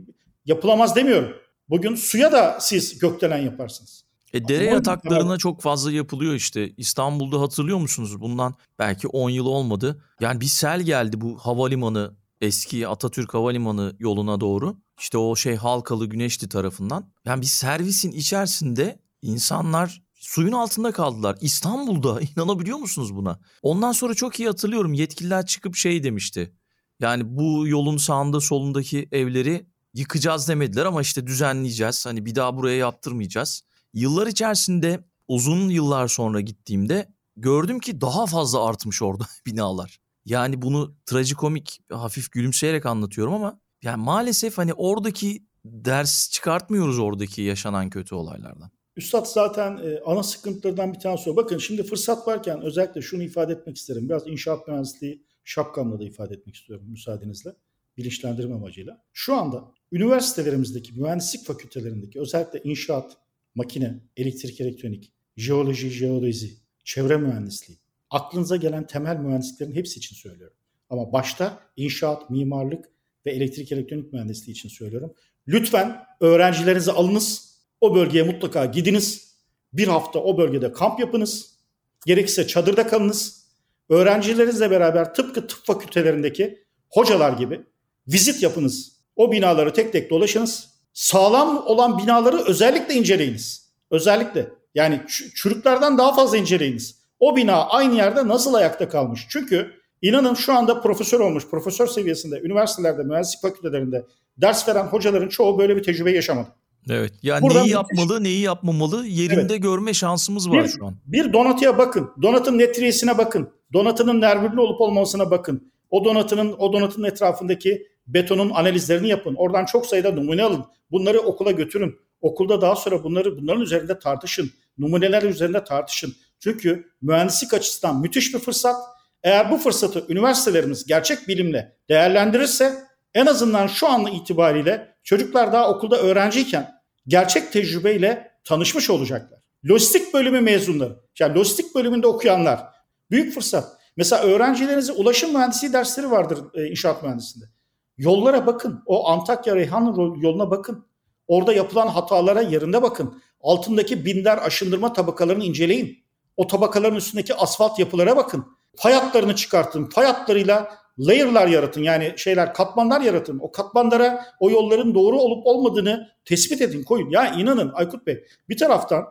yapılamaz 0.46 0.96
demiyorum. 0.96 1.32
Bugün 1.68 1.94
suya 1.94 2.32
da 2.32 2.58
siz 2.60 2.98
gökdelen 2.98 3.38
yaparsınız. 3.38 4.04
E 4.32 4.48
dere 4.48 4.64
Ama- 4.66 4.74
yataklarına 4.74 5.36
çok 5.38 5.60
fazla 5.60 5.92
yapılıyor 5.92 6.34
işte. 6.34 6.70
İstanbul'da 6.76 7.40
hatırlıyor 7.40 7.78
musunuz? 7.78 8.20
Bundan 8.20 8.54
belki 8.78 9.08
10 9.08 9.30
yıl 9.30 9.46
olmadı. 9.46 10.02
Yani 10.20 10.40
bir 10.40 10.46
sel 10.46 10.80
geldi 10.80 11.20
bu 11.20 11.38
havalimanı 11.38 12.14
eski 12.42 12.88
Atatürk 12.88 13.34
Havalimanı 13.34 13.96
yoluna 13.98 14.40
doğru. 14.40 14.76
İşte 14.98 15.18
o 15.18 15.36
şey 15.36 15.56
Halkalı 15.56 16.06
Güneşli 16.06 16.48
tarafından. 16.48 17.12
Yani 17.24 17.40
bir 17.40 17.46
servisin 17.46 18.12
içerisinde 18.12 18.98
insanlar 19.22 20.02
suyun 20.14 20.52
altında 20.52 20.92
kaldılar. 20.92 21.38
İstanbul'da 21.40 22.20
inanabiliyor 22.36 22.78
musunuz 22.78 23.14
buna? 23.14 23.40
Ondan 23.62 23.92
sonra 23.92 24.14
çok 24.14 24.40
iyi 24.40 24.48
hatırlıyorum 24.48 24.92
yetkililer 24.92 25.46
çıkıp 25.46 25.76
şey 25.76 26.04
demişti. 26.04 26.54
Yani 27.00 27.22
bu 27.26 27.68
yolun 27.68 27.96
sağında 27.96 28.40
solundaki 28.40 29.08
evleri 29.12 29.66
yıkacağız 29.94 30.48
demediler 30.48 30.84
ama 30.84 31.02
işte 31.02 31.26
düzenleyeceğiz. 31.26 32.06
Hani 32.06 32.26
bir 32.26 32.34
daha 32.34 32.56
buraya 32.56 32.76
yaptırmayacağız. 32.76 33.62
Yıllar 33.94 34.26
içerisinde 34.26 35.04
uzun 35.28 35.68
yıllar 35.68 36.08
sonra 36.08 36.40
gittiğimde 36.40 37.08
gördüm 37.36 37.78
ki 37.78 38.00
daha 38.00 38.26
fazla 38.26 38.66
artmış 38.66 39.02
orada 39.02 39.24
binalar. 39.46 40.01
Yani 40.24 40.62
bunu 40.62 40.96
trajikomik 41.06 41.80
hafif 41.90 42.32
gülümseyerek 42.32 42.86
anlatıyorum 42.86 43.34
ama 43.34 43.60
yani 43.82 44.04
maalesef 44.04 44.58
hani 44.58 44.74
oradaki 44.74 45.46
ders 45.64 46.30
çıkartmıyoruz 46.30 46.98
oradaki 46.98 47.42
yaşanan 47.42 47.90
kötü 47.90 48.14
olaylardan. 48.14 48.70
Üstad 48.96 49.26
zaten 49.26 49.76
e, 49.76 50.00
ana 50.06 50.22
sıkıntılardan 50.22 50.94
bir 50.94 50.98
tanesi 50.98 51.30
o. 51.30 51.36
Bakın 51.36 51.58
şimdi 51.58 51.82
fırsat 51.82 52.26
varken 52.26 52.62
özellikle 52.62 53.02
şunu 53.02 53.22
ifade 53.22 53.52
etmek 53.52 53.76
isterim. 53.76 54.08
Biraz 54.08 54.26
inşaat 54.26 54.68
mühendisliği 54.68 55.26
şapkamla 55.44 56.00
da 56.00 56.04
ifade 56.04 56.34
etmek 56.34 56.56
istiyorum 56.56 56.86
müsaadenizle. 56.88 57.50
Bilinçlendirme 57.96 58.54
amacıyla. 58.54 59.04
Şu 59.12 59.34
anda 59.34 59.72
üniversitelerimizdeki, 59.92 61.00
mühendislik 61.00 61.46
fakültelerindeki 61.46 62.20
özellikle 62.20 62.60
inşaat, 62.64 63.16
makine, 63.54 64.00
elektrik, 64.16 64.60
elektronik, 64.60 65.12
jeoloji, 65.36 65.90
jeodezi, 65.90 66.50
çevre 66.84 67.16
mühendisliği, 67.16 67.78
aklınıza 68.12 68.56
gelen 68.56 68.86
temel 68.86 69.16
mühendisliklerin 69.16 69.74
hepsi 69.74 69.98
için 69.98 70.16
söylüyorum. 70.16 70.56
Ama 70.90 71.12
başta 71.12 71.60
inşaat, 71.76 72.30
mimarlık 72.30 72.84
ve 73.26 73.30
elektrik, 73.30 73.72
elektronik 73.72 74.12
mühendisliği 74.12 74.56
için 74.56 74.68
söylüyorum. 74.68 75.14
Lütfen 75.48 76.04
öğrencilerinizi 76.20 76.92
alınız, 76.92 77.58
o 77.80 77.94
bölgeye 77.94 78.24
mutlaka 78.24 78.66
gidiniz. 78.66 79.32
Bir 79.72 79.88
hafta 79.88 80.18
o 80.18 80.38
bölgede 80.38 80.72
kamp 80.72 81.00
yapınız. 81.00 81.58
Gerekirse 82.06 82.46
çadırda 82.46 82.86
kalınız. 82.86 83.46
Öğrencilerinizle 83.88 84.70
beraber 84.70 85.14
tıpkı 85.14 85.46
tıp 85.46 85.66
fakültelerindeki 85.66 86.64
hocalar 86.90 87.32
gibi 87.32 87.60
vizit 88.08 88.42
yapınız. 88.42 88.92
O 89.16 89.32
binaları 89.32 89.72
tek 89.72 89.92
tek 89.92 90.10
dolaşınız. 90.10 90.68
Sağlam 90.92 91.66
olan 91.66 91.98
binaları 91.98 92.44
özellikle 92.44 92.94
inceleyiniz. 92.94 93.72
Özellikle 93.90 94.48
yani 94.74 95.02
çürüklerden 95.34 95.98
daha 95.98 96.14
fazla 96.14 96.36
inceleyiniz. 96.36 97.01
O 97.22 97.36
bina 97.36 97.66
aynı 97.68 97.94
yerde 97.94 98.28
nasıl 98.28 98.54
ayakta 98.54 98.88
kalmış? 98.88 99.26
Çünkü 99.28 99.72
inanın 100.02 100.34
şu 100.34 100.52
anda 100.52 100.80
profesör 100.80 101.20
olmuş, 101.20 101.46
profesör 101.50 101.86
seviyesinde 101.86 102.40
üniversitelerde, 102.40 103.02
mühendislik 103.02 103.42
fakültelerinde 103.42 104.06
ders 104.36 104.68
veren 104.68 104.84
hocaların 104.84 105.28
çoğu 105.28 105.58
böyle 105.58 105.76
bir 105.76 105.82
tecrübe 105.82 106.12
yaşamadı. 106.12 106.48
Evet. 106.90 107.12
Yani 107.22 107.42
Buradan 107.42 107.62
neyi 107.62 107.72
yapmalı, 107.72 108.24
neyi 108.24 108.40
yapmamalı 108.40 109.06
yerinde 109.06 109.56
görme 109.56 109.94
şansımız 109.94 110.50
var 110.50 110.64
Bir- 110.64 110.68
şu 110.68 110.86
an. 110.86 110.94
Bir 111.06 111.32
donatıya 111.32 111.78
bakın. 111.78 112.10
Donatın 112.22 112.58
netriyesine 112.58 113.18
bakın. 113.18 113.50
Donatının 113.72 114.20
nervürlü 114.20 114.60
olup 114.60 114.80
olmamasına 114.80 115.30
bakın. 115.30 115.72
O 115.90 116.04
donatının 116.04 116.54
o 116.58 116.72
donatın 116.72 117.04
etrafındaki 117.04 117.86
betonun 118.06 118.50
analizlerini 118.50 119.08
yapın. 119.08 119.34
Oradan 119.34 119.64
çok 119.64 119.86
sayıda 119.86 120.12
numune 120.12 120.42
alın. 120.42 120.64
Bunları 120.90 121.20
okula 121.20 121.50
götürün. 121.50 121.96
Okulda 122.20 122.60
daha 122.60 122.76
sonra 122.76 123.04
bunları 123.04 123.38
bunların 123.38 123.62
üzerinde 123.62 123.98
tartışın. 123.98 124.50
Numuneler 124.78 125.22
üzerinde 125.22 125.64
tartışın. 125.64 126.14
Çünkü 126.42 126.90
mühendislik 127.02 127.54
açısından 127.54 128.00
müthiş 128.00 128.34
bir 128.34 128.38
fırsat. 128.38 128.76
Eğer 129.22 129.50
bu 129.50 129.58
fırsatı 129.58 130.04
üniversitelerimiz 130.08 130.86
gerçek 130.86 131.28
bilimle 131.28 131.76
değerlendirirse 131.88 132.78
en 133.14 133.26
azından 133.26 133.66
şu 133.66 133.88
an 133.88 134.06
itibariyle 134.06 134.94
çocuklar 135.02 135.52
daha 135.52 135.70
okulda 135.70 135.98
öğrenciyken 135.98 136.70
gerçek 137.06 137.52
tecrübeyle 137.52 138.30
tanışmış 138.44 138.90
olacaklar. 138.90 139.40
Lojistik 139.70 140.14
bölümü 140.14 140.40
mezunları, 140.40 140.96
yani 141.20 141.38
lojistik 141.38 141.74
bölümünde 141.74 142.06
okuyanlar 142.06 142.62
büyük 143.10 143.34
fırsat. 143.34 143.68
Mesela 143.96 144.22
öğrencilerinize 144.22 144.92
ulaşım 144.92 145.32
mühendisliği 145.32 145.72
dersleri 145.72 146.10
vardır 146.10 146.38
e, 146.54 146.66
inşaat 146.66 147.02
mühendisliğinde. 147.02 147.50
Yollara 147.96 148.46
bakın. 148.46 148.82
O 148.86 149.08
Antakya 149.08 149.56
Reyhan 149.56 149.84
yoluna 150.20 150.50
bakın. 150.50 150.86
Orada 151.28 151.52
yapılan 151.52 151.86
hatalara 151.86 152.40
yerinde 152.40 152.82
bakın. 152.82 153.22
Altındaki 153.40 154.04
binder 154.04 154.38
aşındırma 154.38 154.92
tabakalarını 154.92 155.44
inceleyin. 155.44 156.01
O 156.36 156.46
tabakaların 156.46 156.96
üstündeki 156.96 157.34
asfalt 157.34 157.78
yapılara 157.78 158.16
bakın. 158.16 158.46
Fay 158.76 158.92
hatlarını 158.92 159.36
çıkartın. 159.36 159.86
Fay 159.88 160.06
hatlarıyla 160.06 160.68
layer'lar 160.98 161.46
yaratın. 161.46 161.82
Yani 161.82 162.14
şeyler 162.16 162.54
katmanlar 162.54 163.00
yaratın. 163.00 163.38
O 163.38 163.52
katmanlara 163.52 164.24
o 164.40 164.50
yolların 164.50 164.94
doğru 164.94 165.18
olup 165.18 165.46
olmadığını 165.46 166.08
tespit 166.24 166.60
edin, 166.60 166.82
koyun. 166.84 167.10
Ya 167.10 167.32
inanın 167.34 167.72
Aykut 167.74 168.06
Bey 168.06 168.24
bir 168.48 168.58
taraftan 168.58 169.04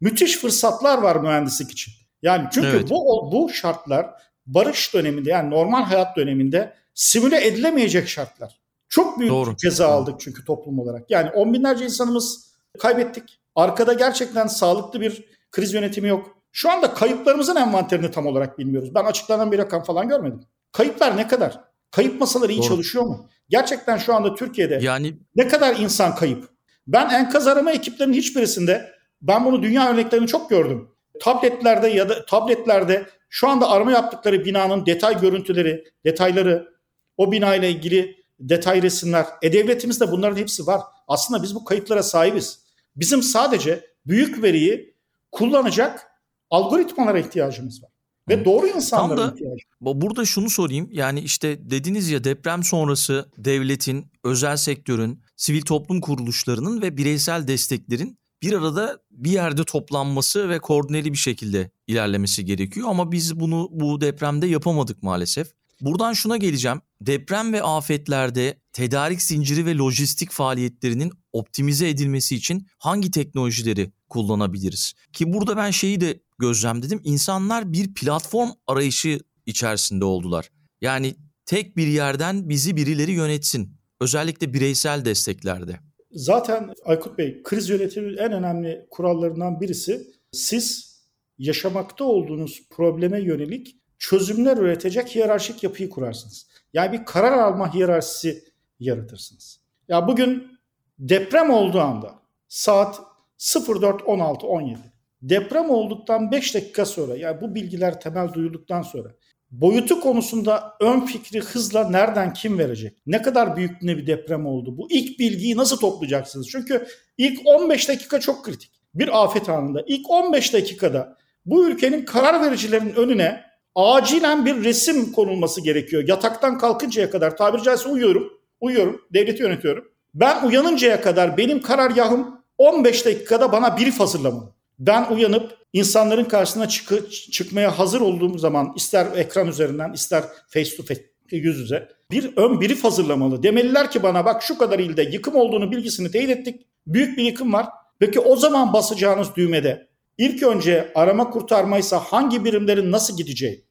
müthiş 0.00 0.38
fırsatlar 0.38 0.98
var 0.98 1.16
mühendislik 1.16 1.70
için. 1.70 1.92
Yani 2.22 2.48
çünkü 2.52 2.68
Evet. 2.68 2.90
bu 2.90 3.30
bu 3.32 3.50
şartlar 3.52 4.10
barış 4.46 4.94
döneminde 4.94 5.30
yani 5.30 5.50
normal 5.50 5.82
hayat 5.82 6.16
döneminde 6.16 6.74
simüle 6.94 7.46
edilemeyecek 7.46 8.08
şartlar. 8.08 8.60
Çok 8.88 9.18
büyük 9.18 9.32
Doğru. 9.32 9.56
ceza 9.56 9.84
Doğru. 9.84 9.92
aldık 9.92 10.20
çünkü 10.20 10.44
toplum 10.44 10.78
olarak. 10.78 11.10
Yani 11.10 11.30
on 11.30 11.54
binlerce 11.54 11.84
insanımız 11.84 12.54
kaybettik. 12.78 13.40
Arkada 13.54 13.92
gerçekten 13.92 14.46
sağlıklı 14.46 15.00
bir 15.00 15.24
kriz 15.50 15.74
yönetimi 15.74 16.08
yok. 16.08 16.37
Şu 16.58 16.70
anda 16.70 16.94
kayıplarımızın 16.94 17.56
envanterini 17.56 18.10
tam 18.10 18.26
olarak 18.26 18.58
bilmiyoruz. 18.58 18.94
Ben 18.94 19.04
açıklanan 19.04 19.52
bir 19.52 19.58
rakam 19.58 19.82
falan 19.82 20.08
görmedim. 20.08 20.40
Kayıplar 20.72 21.16
ne 21.16 21.28
kadar? 21.28 21.60
Kayıp 21.90 22.20
masaları 22.20 22.52
iyi 22.52 22.58
Doğru. 22.58 22.68
çalışıyor 22.68 23.04
mu? 23.04 23.28
Gerçekten 23.48 23.98
şu 23.98 24.14
anda 24.14 24.34
Türkiye'de 24.34 24.78
Yani 24.82 25.18
ne 25.36 25.48
kadar 25.48 25.76
insan 25.76 26.14
kayıp? 26.14 26.48
Ben 26.86 27.10
enkaz 27.10 27.46
arama 27.46 27.72
ekiplerinin 27.72 28.14
hiçbirisinde 28.14 28.92
ben 29.22 29.44
bunu 29.44 29.62
dünya 29.62 29.90
örneklerini 29.90 30.26
çok 30.26 30.50
gördüm. 30.50 30.88
Tabletlerde 31.20 31.88
ya 31.88 32.08
da 32.08 32.24
tabletlerde 32.26 33.06
şu 33.28 33.48
anda 33.48 33.70
arama 33.70 33.92
yaptıkları 33.92 34.44
binanın 34.44 34.86
detay 34.86 35.20
görüntüleri, 35.20 35.84
detayları, 36.04 36.68
o 37.16 37.32
bina 37.32 37.54
ile 37.54 37.70
ilgili 37.70 38.16
detay 38.40 38.82
resimler. 38.82 39.26
E-Devletimizde 39.42 40.12
bunların 40.12 40.36
hepsi 40.36 40.66
var. 40.66 40.80
Aslında 41.08 41.42
biz 41.42 41.54
bu 41.54 41.64
kayıtlara 41.64 42.02
sahibiz. 42.02 42.60
Bizim 42.96 43.22
sadece 43.22 43.86
büyük 44.06 44.42
veriyi 44.42 44.94
kullanacak 45.32 46.07
algoritmalara 46.50 47.18
ihtiyacımız 47.18 47.82
var. 47.82 47.90
Ve 48.28 48.44
doğru 48.44 48.66
insanlara 48.66 49.16
Tam 49.16 49.28
da 49.28 49.34
ihtiyacı. 49.34 49.64
burada 49.80 50.24
şunu 50.24 50.50
sorayım. 50.50 50.88
Yani 50.92 51.20
işte 51.20 51.70
dediniz 51.70 52.10
ya 52.10 52.24
deprem 52.24 52.62
sonrası 52.64 53.30
devletin, 53.38 54.06
özel 54.24 54.56
sektörün, 54.56 55.22
sivil 55.36 55.62
toplum 55.62 56.00
kuruluşlarının 56.00 56.82
ve 56.82 56.96
bireysel 56.96 57.48
desteklerin 57.48 58.18
bir 58.42 58.52
arada 58.52 58.98
bir 59.10 59.30
yerde 59.30 59.64
toplanması 59.64 60.48
ve 60.48 60.58
koordineli 60.58 61.12
bir 61.12 61.18
şekilde 61.18 61.70
ilerlemesi 61.86 62.44
gerekiyor. 62.44 62.88
Ama 62.90 63.12
biz 63.12 63.40
bunu 63.40 63.68
bu 63.70 64.00
depremde 64.00 64.46
yapamadık 64.46 65.02
maalesef. 65.02 65.48
Buradan 65.80 66.12
şuna 66.12 66.36
geleceğim. 66.36 66.80
Deprem 67.00 67.52
ve 67.52 67.62
afetlerde 67.62 68.60
tedarik 68.72 69.22
zinciri 69.22 69.66
ve 69.66 69.76
lojistik 69.76 70.30
faaliyetlerinin 70.30 71.12
optimize 71.32 71.88
edilmesi 71.88 72.36
için 72.36 72.66
hangi 72.78 73.10
teknolojileri 73.10 73.92
kullanabiliriz? 74.08 74.92
Ki 75.12 75.32
burada 75.32 75.56
ben 75.56 75.70
şeyi 75.70 76.00
de 76.00 76.20
gözlemledim. 76.38 77.00
İnsanlar 77.04 77.72
bir 77.72 77.94
platform 77.94 78.48
arayışı 78.66 79.20
içerisinde 79.46 80.04
oldular. 80.04 80.50
Yani 80.80 81.14
tek 81.46 81.76
bir 81.76 81.86
yerden 81.86 82.48
bizi 82.48 82.76
birileri 82.76 83.12
yönetsin. 83.12 83.78
Özellikle 84.00 84.54
bireysel 84.54 85.04
desteklerde. 85.04 85.80
Zaten 86.12 86.74
Aykut 86.84 87.18
Bey 87.18 87.42
kriz 87.42 87.68
yönetimi 87.68 88.16
en 88.18 88.32
önemli 88.32 88.86
kurallarından 88.90 89.60
birisi 89.60 90.06
siz 90.32 90.98
yaşamakta 91.38 92.04
olduğunuz 92.04 92.62
probleme 92.70 93.20
yönelik 93.20 93.76
çözümler 93.98 94.56
üretecek 94.56 95.14
hiyerarşik 95.14 95.62
yapıyı 95.62 95.90
kurarsınız. 95.90 96.46
Yani 96.72 96.92
bir 96.92 97.04
karar 97.04 97.38
alma 97.38 97.74
hiyerarşisi 97.74 98.44
yaratırsınız. 98.80 99.60
Ya 99.88 100.08
bugün 100.08 100.58
deprem 100.98 101.50
olduğu 101.50 101.80
anda 101.80 102.14
saat 102.48 103.00
04.16-17 103.38 104.76
deprem 105.22 105.70
olduktan 105.70 106.30
5 106.30 106.54
dakika 106.54 106.86
sonra 106.86 107.16
yani 107.16 107.40
bu 107.40 107.54
bilgiler 107.54 108.00
temel 108.00 108.32
duyulduktan 108.32 108.82
sonra 108.82 109.14
boyutu 109.50 110.00
konusunda 110.00 110.74
ön 110.80 111.00
fikri 111.00 111.40
hızla 111.40 111.90
nereden 111.90 112.32
kim 112.32 112.58
verecek? 112.58 112.96
Ne 113.06 113.22
kadar 113.22 113.56
büyüklüğünde 113.56 113.96
bir 113.96 114.06
deprem 114.06 114.46
oldu? 114.46 114.78
Bu 114.78 114.90
ilk 114.90 115.18
bilgiyi 115.18 115.56
nasıl 115.56 115.78
toplayacaksınız? 115.78 116.48
Çünkü 116.48 116.86
ilk 117.18 117.40
15 117.44 117.88
dakika 117.88 118.20
çok 118.20 118.44
kritik. 118.44 118.70
Bir 118.94 119.22
afet 119.24 119.48
anında 119.48 119.84
ilk 119.86 120.10
15 120.10 120.54
dakikada 120.54 121.16
bu 121.46 121.68
ülkenin 121.68 122.04
karar 122.04 122.42
vericilerin 122.42 122.94
önüne 122.96 123.44
acilen 123.74 124.46
bir 124.46 124.64
resim 124.64 125.12
konulması 125.12 125.60
gerekiyor. 125.60 126.08
Yataktan 126.08 126.58
kalkıncaya 126.58 127.10
kadar 127.10 127.36
tabiri 127.36 127.62
caizse 127.62 127.88
uyuyorum. 127.88 128.32
Uyuyorum. 128.60 129.00
Devleti 129.14 129.42
yönetiyorum. 129.42 129.84
Ben 130.14 130.46
uyanıncaya 130.46 131.00
kadar 131.00 131.36
benim 131.36 131.62
karargahım 131.62 132.40
15 132.58 133.06
dakikada 133.06 133.52
bana 133.52 133.78
brief 133.78 134.00
hazırlamalı. 134.00 134.57
Ben 134.78 135.06
uyanıp 135.10 135.58
insanların 135.72 136.24
karşısına 136.24 136.68
çık 136.68 137.12
çıkmaya 137.12 137.78
hazır 137.78 138.00
olduğum 138.00 138.38
zaman 138.38 138.72
ister 138.76 139.06
ekran 139.16 139.48
üzerinden 139.48 139.92
ister 139.92 140.24
face 140.48 140.76
to 140.76 140.82
face 140.82 141.04
yüz 141.30 141.58
yüze 141.58 141.88
bir 142.10 142.36
ön 142.36 142.60
brief 142.60 142.84
hazırlamalı. 142.84 143.42
Demeliler 143.42 143.90
ki 143.90 144.02
bana 144.02 144.24
bak 144.24 144.42
şu 144.42 144.58
kadar 144.58 144.78
ilde 144.78 145.02
yıkım 145.02 145.36
olduğunu 145.36 145.70
bilgisini 145.70 146.10
teyit 146.10 146.30
ettik. 146.30 146.66
Büyük 146.86 147.18
bir 147.18 147.24
yıkım 147.24 147.52
var. 147.52 147.66
Peki 147.98 148.20
o 148.20 148.36
zaman 148.36 148.72
basacağınız 148.72 149.28
düğmede 149.36 149.88
ilk 150.18 150.42
önce 150.42 150.92
arama 150.94 151.30
kurtarmaysa 151.30 151.98
hangi 151.98 152.44
birimlerin 152.44 152.92
nasıl 152.92 153.16
gideceği, 153.16 153.64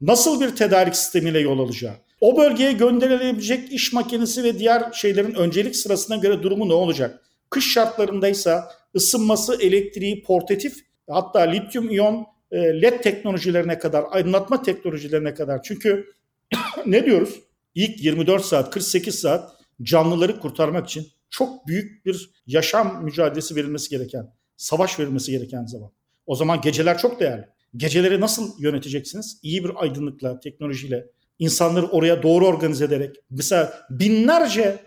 nasıl 0.00 0.40
bir 0.40 0.56
tedarik 0.56 0.96
sistemiyle 0.96 1.40
yol 1.40 1.58
alacağı, 1.58 1.94
o 2.20 2.36
bölgeye 2.36 2.72
gönderilebilecek 2.72 3.72
iş 3.72 3.92
makinesi 3.92 4.44
ve 4.44 4.58
diğer 4.58 4.92
şeylerin 4.92 5.34
öncelik 5.34 5.76
sırasına 5.76 6.16
göre 6.16 6.42
durumu 6.42 6.68
ne 6.68 6.74
olacak? 6.74 7.20
Kış 7.50 7.72
şartlarındaysa 7.72 8.70
ısınması, 8.96 9.62
elektriği, 9.62 10.22
portatif 10.22 10.76
hatta 11.10 11.40
lityum 11.40 11.90
iyon 11.90 12.26
e, 12.50 12.82
led 12.82 13.00
teknolojilerine 13.02 13.78
kadar, 13.78 14.04
aydınlatma 14.10 14.62
teknolojilerine 14.62 15.34
kadar. 15.34 15.62
Çünkü 15.62 16.06
ne 16.86 17.04
diyoruz? 17.04 17.40
İlk 17.74 18.04
24 18.04 18.44
saat, 18.44 18.70
48 18.70 19.14
saat 19.14 19.52
canlıları 19.82 20.40
kurtarmak 20.40 20.88
için 20.88 21.06
çok 21.30 21.66
büyük 21.66 22.06
bir 22.06 22.30
yaşam 22.46 23.04
mücadelesi 23.04 23.56
verilmesi 23.56 23.90
gereken, 23.90 24.32
savaş 24.56 24.98
verilmesi 25.00 25.32
gereken 25.32 25.64
zaman. 25.64 25.90
O 26.26 26.34
zaman 26.34 26.60
geceler 26.60 26.98
çok 26.98 27.20
değerli. 27.20 27.44
Geceleri 27.76 28.20
nasıl 28.20 28.62
yöneteceksiniz? 28.62 29.38
İyi 29.42 29.64
bir 29.64 29.70
aydınlıkla, 29.76 30.40
teknolojiyle, 30.40 31.06
insanları 31.38 31.86
oraya 31.86 32.22
doğru 32.22 32.46
organize 32.46 32.84
ederek. 32.84 33.16
Mesela 33.30 33.86
binlerce 33.90 34.78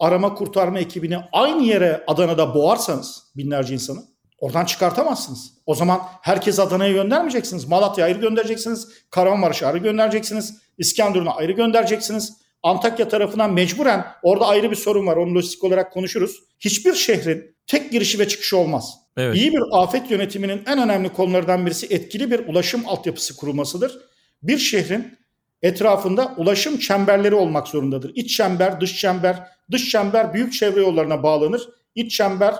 arama 0.00 0.34
kurtarma 0.34 0.78
ekibini 0.78 1.18
aynı 1.32 1.62
yere 1.62 2.04
Adana'da 2.06 2.54
boğarsanız 2.54 3.22
binlerce 3.36 3.74
insanı 3.74 4.00
oradan 4.38 4.64
çıkartamazsınız. 4.64 5.52
O 5.66 5.74
zaman 5.74 6.00
herkes 6.22 6.58
Adana'ya 6.58 6.92
göndermeyeceksiniz. 6.92 7.68
Malatya'ya 7.68 8.06
ayrı 8.06 8.20
göndereceksiniz. 8.20 8.88
Kahramanmaraş'a 9.10 9.66
ayrı 9.66 9.78
göndereceksiniz. 9.78 10.54
İskenderun'a 10.78 11.30
ayrı 11.30 11.52
göndereceksiniz. 11.52 12.36
Antakya 12.62 13.08
tarafından 13.08 13.52
mecburen 13.52 14.06
orada 14.22 14.46
ayrı 14.46 14.70
bir 14.70 14.76
sorun 14.76 15.06
var. 15.06 15.16
Onu 15.16 15.34
lojistik 15.34 15.64
olarak 15.64 15.92
konuşuruz. 15.92 16.36
Hiçbir 16.60 16.94
şehrin 16.94 17.56
tek 17.66 17.92
girişi 17.92 18.18
ve 18.18 18.28
çıkışı 18.28 18.56
olmaz. 18.56 18.94
Evet. 19.16 19.36
İyi 19.36 19.52
bir 19.52 19.62
afet 19.72 20.10
yönetiminin 20.10 20.62
en 20.66 20.78
önemli 20.82 21.12
konulardan 21.12 21.66
birisi 21.66 21.86
etkili 21.86 22.30
bir 22.30 22.48
ulaşım 22.48 22.82
altyapısı 22.86 23.36
kurulmasıdır. 23.36 23.98
Bir 24.42 24.58
şehrin 24.58 25.18
etrafında 25.62 26.34
ulaşım 26.36 26.78
çemberleri 26.78 27.34
olmak 27.34 27.68
zorundadır. 27.68 28.12
İç 28.14 28.36
çember, 28.36 28.80
dış 28.80 29.00
çember, 29.00 29.46
dış 29.70 29.90
çember 29.90 30.34
büyük 30.34 30.52
çevre 30.52 30.80
yollarına 30.80 31.22
bağlanır. 31.22 31.68
İç 31.94 32.16
çember 32.16 32.54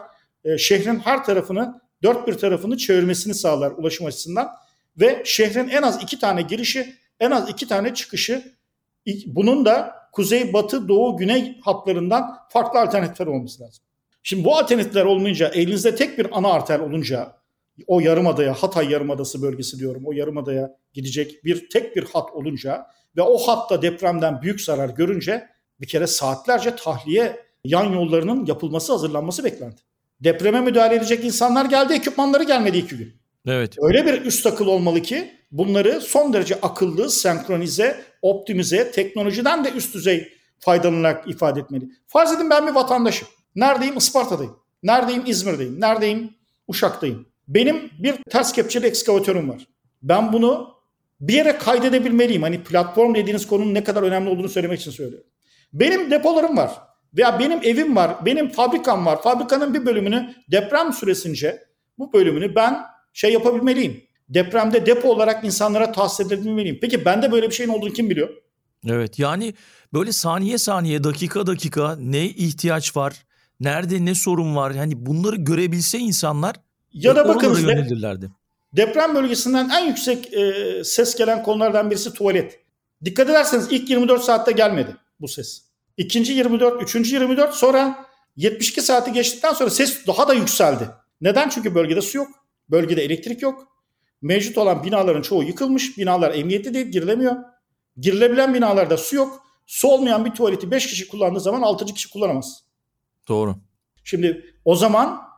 e, 0.44 0.58
şehrin 0.58 0.98
her 0.98 1.24
tarafını, 1.24 1.80
dört 2.02 2.28
bir 2.28 2.34
tarafını 2.34 2.76
çevirmesini 2.76 3.34
sağlar 3.34 3.70
ulaşım 3.70 4.06
açısından. 4.06 4.48
Ve 4.96 5.22
şehrin 5.24 5.68
en 5.68 5.82
az 5.82 6.02
iki 6.02 6.18
tane 6.18 6.42
girişi, 6.42 6.94
en 7.20 7.30
az 7.30 7.50
iki 7.50 7.68
tane 7.68 7.94
çıkışı, 7.94 8.54
bunun 9.26 9.64
da 9.64 9.94
kuzey, 10.12 10.52
batı, 10.52 10.88
doğu, 10.88 11.16
güney 11.16 11.60
hatlarından 11.60 12.38
farklı 12.48 12.80
alternatifler 12.80 13.26
olması 13.26 13.62
lazım. 13.62 13.84
Şimdi 14.22 14.44
bu 14.44 14.56
alternatifler 14.56 15.04
olmayınca, 15.04 15.48
elinizde 15.48 15.96
tek 15.96 16.18
bir 16.18 16.26
ana 16.32 16.52
arter 16.52 16.78
olunca, 16.78 17.32
o 17.86 18.00
yarımadaya, 18.00 18.54
Hatay 18.54 18.90
Yarımadası 18.90 19.42
bölgesi 19.42 19.78
diyorum, 19.78 20.02
o 20.06 20.12
yarımadaya 20.12 20.76
gidecek 20.92 21.44
bir 21.44 21.70
tek 21.70 21.96
bir 21.96 22.04
hat 22.04 22.30
olunca 22.32 22.86
ve 23.16 23.22
o 23.22 23.38
hatta 23.38 23.82
depremden 23.82 24.42
büyük 24.42 24.60
zarar 24.60 24.88
görünce 24.88 25.48
bir 25.80 25.86
kere 25.86 26.06
saatlerce 26.06 26.76
tahliye 26.76 27.36
yan 27.64 27.92
yollarının 27.92 28.46
yapılması, 28.46 28.92
hazırlanması 28.92 29.44
beklendi. 29.44 29.80
Depreme 30.20 30.60
müdahale 30.60 30.94
edecek 30.94 31.24
insanlar 31.24 31.64
geldi, 31.64 31.92
ekipmanları 31.92 32.42
gelmedi 32.42 32.78
iki 32.78 32.96
gün. 32.96 33.20
Evet. 33.46 33.76
Öyle 33.78 34.06
bir 34.06 34.22
üst 34.22 34.46
akıl 34.46 34.66
olmalı 34.66 35.02
ki 35.02 35.32
bunları 35.52 36.00
son 36.00 36.32
derece 36.32 36.60
akıllı, 36.60 37.10
senkronize, 37.10 38.04
optimize, 38.22 38.90
teknolojiden 38.90 39.64
de 39.64 39.70
üst 39.70 39.94
düzey 39.94 40.32
faydalanarak 40.58 41.28
ifade 41.28 41.60
etmeli. 41.60 41.84
Farz 42.06 42.32
edin 42.32 42.50
ben 42.50 42.66
bir 42.66 42.72
vatandaşım. 42.72 43.28
Neredeyim? 43.56 43.96
Isparta'dayım. 43.96 44.56
Neredeyim? 44.82 45.22
İzmir'deyim. 45.26 45.80
Neredeyim? 45.80 46.34
Uşak'tayım. 46.68 47.26
Benim 47.50 47.90
bir 47.98 48.14
ters 48.30 48.52
kepçeli 48.52 48.86
ekskavatörüm 48.86 49.48
var. 49.48 49.66
Ben 50.02 50.32
bunu 50.32 50.74
bir 51.20 51.34
yere 51.34 51.58
kaydedebilmeliyim. 51.58 52.42
Hani 52.42 52.62
platform 52.62 53.14
dediğiniz 53.14 53.46
konunun 53.46 53.74
ne 53.74 53.84
kadar 53.84 54.02
önemli 54.02 54.30
olduğunu 54.30 54.48
söylemek 54.48 54.80
için 54.80 54.90
söylüyorum. 54.90 55.26
Benim 55.72 56.10
depolarım 56.10 56.56
var. 56.56 56.70
Veya 57.16 57.38
benim 57.38 57.60
evim 57.62 57.96
var. 57.96 58.26
Benim 58.26 58.50
fabrikam 58.50 59.06
var. 59.06 59.22
Fabrikanın 59.22 59.74
bir 59.74 59.86
bölümünü 59.86 60.34
deprem 60.50 60.92
süresince 60.92 61.62
bu 61.98 62.12
bölümünü 62.12 62.54
ben 62.54 62.80
şey 63.12 63.32
yapabilmeliyim. 63.32 64.02
Depremde 64.28 64.86
depo 64.86 65.08
olarak 65.08 65.44
insanlara 65.44 65.92
tahsis 65.92 66.26
edebilmeliyim. 66.26 66.78
Peki 66.80 67.04
bende 67.04 67.32
böyle 67.32 67.50
bir 67.50 67.54
şeyin 67.54 67.70
olduğunu 67.70 67.92
kim 67.92 68.10
biliyor? 68.10 68.28
Evet 68.86 69.18
yani 69.18 69.54
böyle 69.92 70.12
saniye 70.12 70.58
saniye 70.58 71.04
dakika 71.04 71.46
dakika 71.46 71.96
ne 71.96 72.24
ihtiyaç 72.24 72.96
var? 72.96 73.14
Nerede 73.60 74.04
ne 74.04 74.14
sorun 74.14 74.56
var? 74.56 74.76
Hani 74.76 75.06
bunları 75.06 75.36
görebilse 75.36 75.98
insanlar 75.98 76.56
ya 76.92 77.16
da 77.16 77.28
bakın 77.28 77.54
deprem 78.72 79.14
bölgesinden 79.14 79.68
en 79.68 79.86
yüksek 79.86 80.34
e, 80.34 80.84
ses 80.84 81.14
gelen 81.14 81.42
konulardan 81.42 81.90
birisi 81.90 82.14
tuvalet. 82.14 82.60
Dikkat 83.04 83.30
ederseniz 83.30 83.66
ilk 83.70 83.90
24 83.90 84.22
saatte 84.22 84.52
gelmedi 84.52 84.96
bu 85.20 85.28
ses. 85.28 85.62
İkinci 85.96 86.32
24, 86.32 86.82
üçüncü 86.82 87.14
24 87.14 87.54
sonra 87.54 88.06
72 88.36 88.82
saati 88.82 89.12
geçtikten 89.12 89.52
sonra 89.52 89.70
ses 89.70 90.06
daha 90.06 90.28
da 90.28 90.34
yükseldi. 90.34 90.90
Neden? 91.20 91.48
Çünkü 91.48 91.74
bölgede 91.74 92.02
su 92.02 92.18
yok. 92.18 92.28
Bölgede 92.70 93.04
elektrik 93.04 93.42
yok. 93.42 93.68
Mevcut 94.22 94.58
olan 94.58 94.84
binaların 94.84 95.22
çoğu 95.22 95.42
yıkılmış. 95.42 95.98
Binalar 95.98 96.34
emniyetli 96.34 96.74
değil, 96.74 96.86
girilemiyor. 96.86 97.36
Girilebilen 97.96 98.54
binalarda 98.54 98.96
su 98.96 99.16
yok. 99.16 99.42
Su 99.66 99.88
olmayan 99.88 100.24
bir 100.24 100.30
tuvaleti 100.30 100.70
5 100.70 100.86
kişi 100.86 101.08
kullandığı 101.08 101.40
zaman 101.40 101.62
6. 101.62 101.86
kişi 101.86 102.10
kullanamaz. 102.10 102.62
Doğru. 103.28 103.56
Şimdi 104.04 104.54
o 104.64 104.76
zaman 104.76 105.29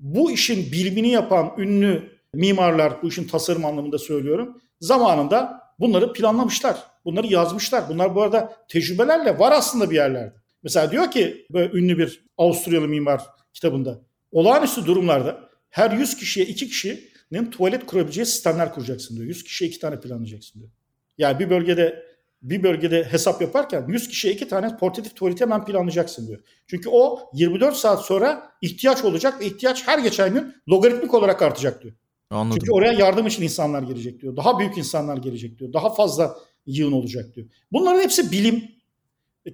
bu 0.00 0.30
işin 0.30 0.72
bilimini 0.72 1.08
yapan 1.08 1.54
ünlü 1.58 2.10
mimarlar, 2.34 3.02
bu 3.02 3.08
işin 3.08 3.26
tasarım 3.26 3.64
anlamında 3.64 3.98
söylüyorum, 3.98 4.60
zamanında 4.80 5.60
bunları 5.80 6.12
planlamışlar. 6.12 6.76
Bunları 7.04 7.26
yazmışlar. 7.26 7.84
Bunlar 7.88 8.14
bu 8.14 8.22
arada 8.22 8.56
tecrübelerle 8.68 9.38
var 9.38 9.52
aslında 9.52 9.90
bir 9.90 9.96
yerlerde. 9.96 10.34
Mesela 10.62 10.90
diyor 10.90 11.10
ki 11.10 11.46
böyle 11.50 11.78
ünlü 11.78 11.98
bir 11.98 12.24
Avusturyalı 12.38 12.88
mimar 12.88 13.22
kitabında 13.52 14.00
olağanüstü 14.32 14.86
durumlarda 14.86 15.40
her 15.70 15.90
100 15.90 16.16
kişiye 16.16 16.46
2 16.46 16.68
kişi 16.68 17.14
bölgenin 17.34 17.50
tuvalet 17.50 17.86
kurabileceği 17.86 18.26
sistemler 18.26 18.72
kuracaksın 18.72 19.16
diyor. 19.16 19.28
100 19.28 19.44
kişiye 19.44 19.70
iki 19.70 19.80
tane 19.80 20.00
planlayacaksın 20.00 20.60
diyor. 20.60 20.70
Yani 21.18 21.38
bir 21.38 21.50
bölgede 21.50 22.06
bir 22.44 22.62
bölgede 22.62 23.04
hesap 23.04 23.42
yaparken 23.42 23.84
100 23.88 24.08
kişiye 24.08 24.34
iki 24.34 24.48
tane 24.48 24.76
portatif 24.76 25.16
tuvaleti 25.16 25.44
hemen 25.44 25.64
planlayacaksın 25.64 26.28
diyor. 26.28 26.40
Çünkü 26.66 26.88
o 26.88 27.30
24 27.34 27.76
saat 27.76 28.04
sonra 28.04 28.52
ihtiyaç 28.62 29.04
olacak 29.04 29.40
ve 29.40 29.46
ihtiyaç 29.46 29.88
her 29.88 29.98
geçen 29.98 30.34
gün 30.34 30.54
logaritmik 30.68 31.14
olarak 31.14 31.42
artacak 31.42 31.82
diyor. 31.82 31.94
Anladım. 32.30 32.58
Çünkü 32.60 32.72
oraya 32.72 32.92
yardım 32.92 33.26
için 33.26 33.42
insanlar 33.42 33.82
gelecek 33.82 34.20
diyor. 34.20 34.36
Daha 34.36 34.58
büyük 34.58 34.78
insanlar 34.78 35.16
gelecek 35.16 35.58
diyor. 35.58 35.72
Daha 35.72 35.94
fazla 35.94 36.36
yığın 36.66 36.92
olacak 36.92 37.34
diyor. 37.34 37.46
Bunların 37.72 38.00
hepsi 38.00 38.32
bilim. 38.32 38.64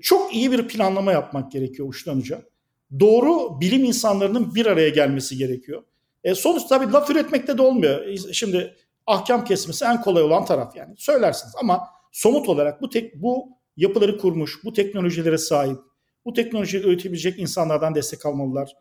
Çok 0.01 0.35
iyi 0.35 0.53
bir 0.53 0.69
planlama 0.69 1.13
yapmak 1.13 1.53
gerekiyor 1.53 1.89
uçtan 1.89 2.19
uca. 2.19 2.43
Doğru 3.01 3.61
bilim 3.61 3.85
insanlarının 3.85 4.55
bir 4.55 4.67
araya 4.67 4.89
gelmesi 4.89 5.37
gerekiyor. 5.37 5.83
E, 6.25 6.35
sonuç 6.35 6.63
tabii 6.69 6.93
laf 6.93 7.11
üretmekte 7.11 7.59
de 7.59 7.63
olmuyor. 7.63 8.07
E, 8.07 8.33
Şimdi 8.33 8.77
ahkam 9.07 9.45
kesmesi 9.45 9.85
en 9.85 10.01
kolay 10.01 10.23
olan 10.23 10.45
taraf 10.45 10.77
yani. 10.77 10.95
Söylersiniz 10.97 11.55
ama 11.61 12.00
somut 12.11 12.49
olarak 12.49 12.83
bu 12.83 12.89
tek 12.89 13.23
bu 13.23 13.49
yapıları 13.77 14.19
kurmuş, 14.19 14.65
bu 14.65 14.73
teknolojilere 14.73 15.39
sahip, 15.39 15.79
bu 16.25 16.33
teknolojiyi 16.33 16.83
üretebilecek 16.83 17.39
insanlardan 17.39 17.95
destek 17.95 18.27
almalılar. 18.27 18.73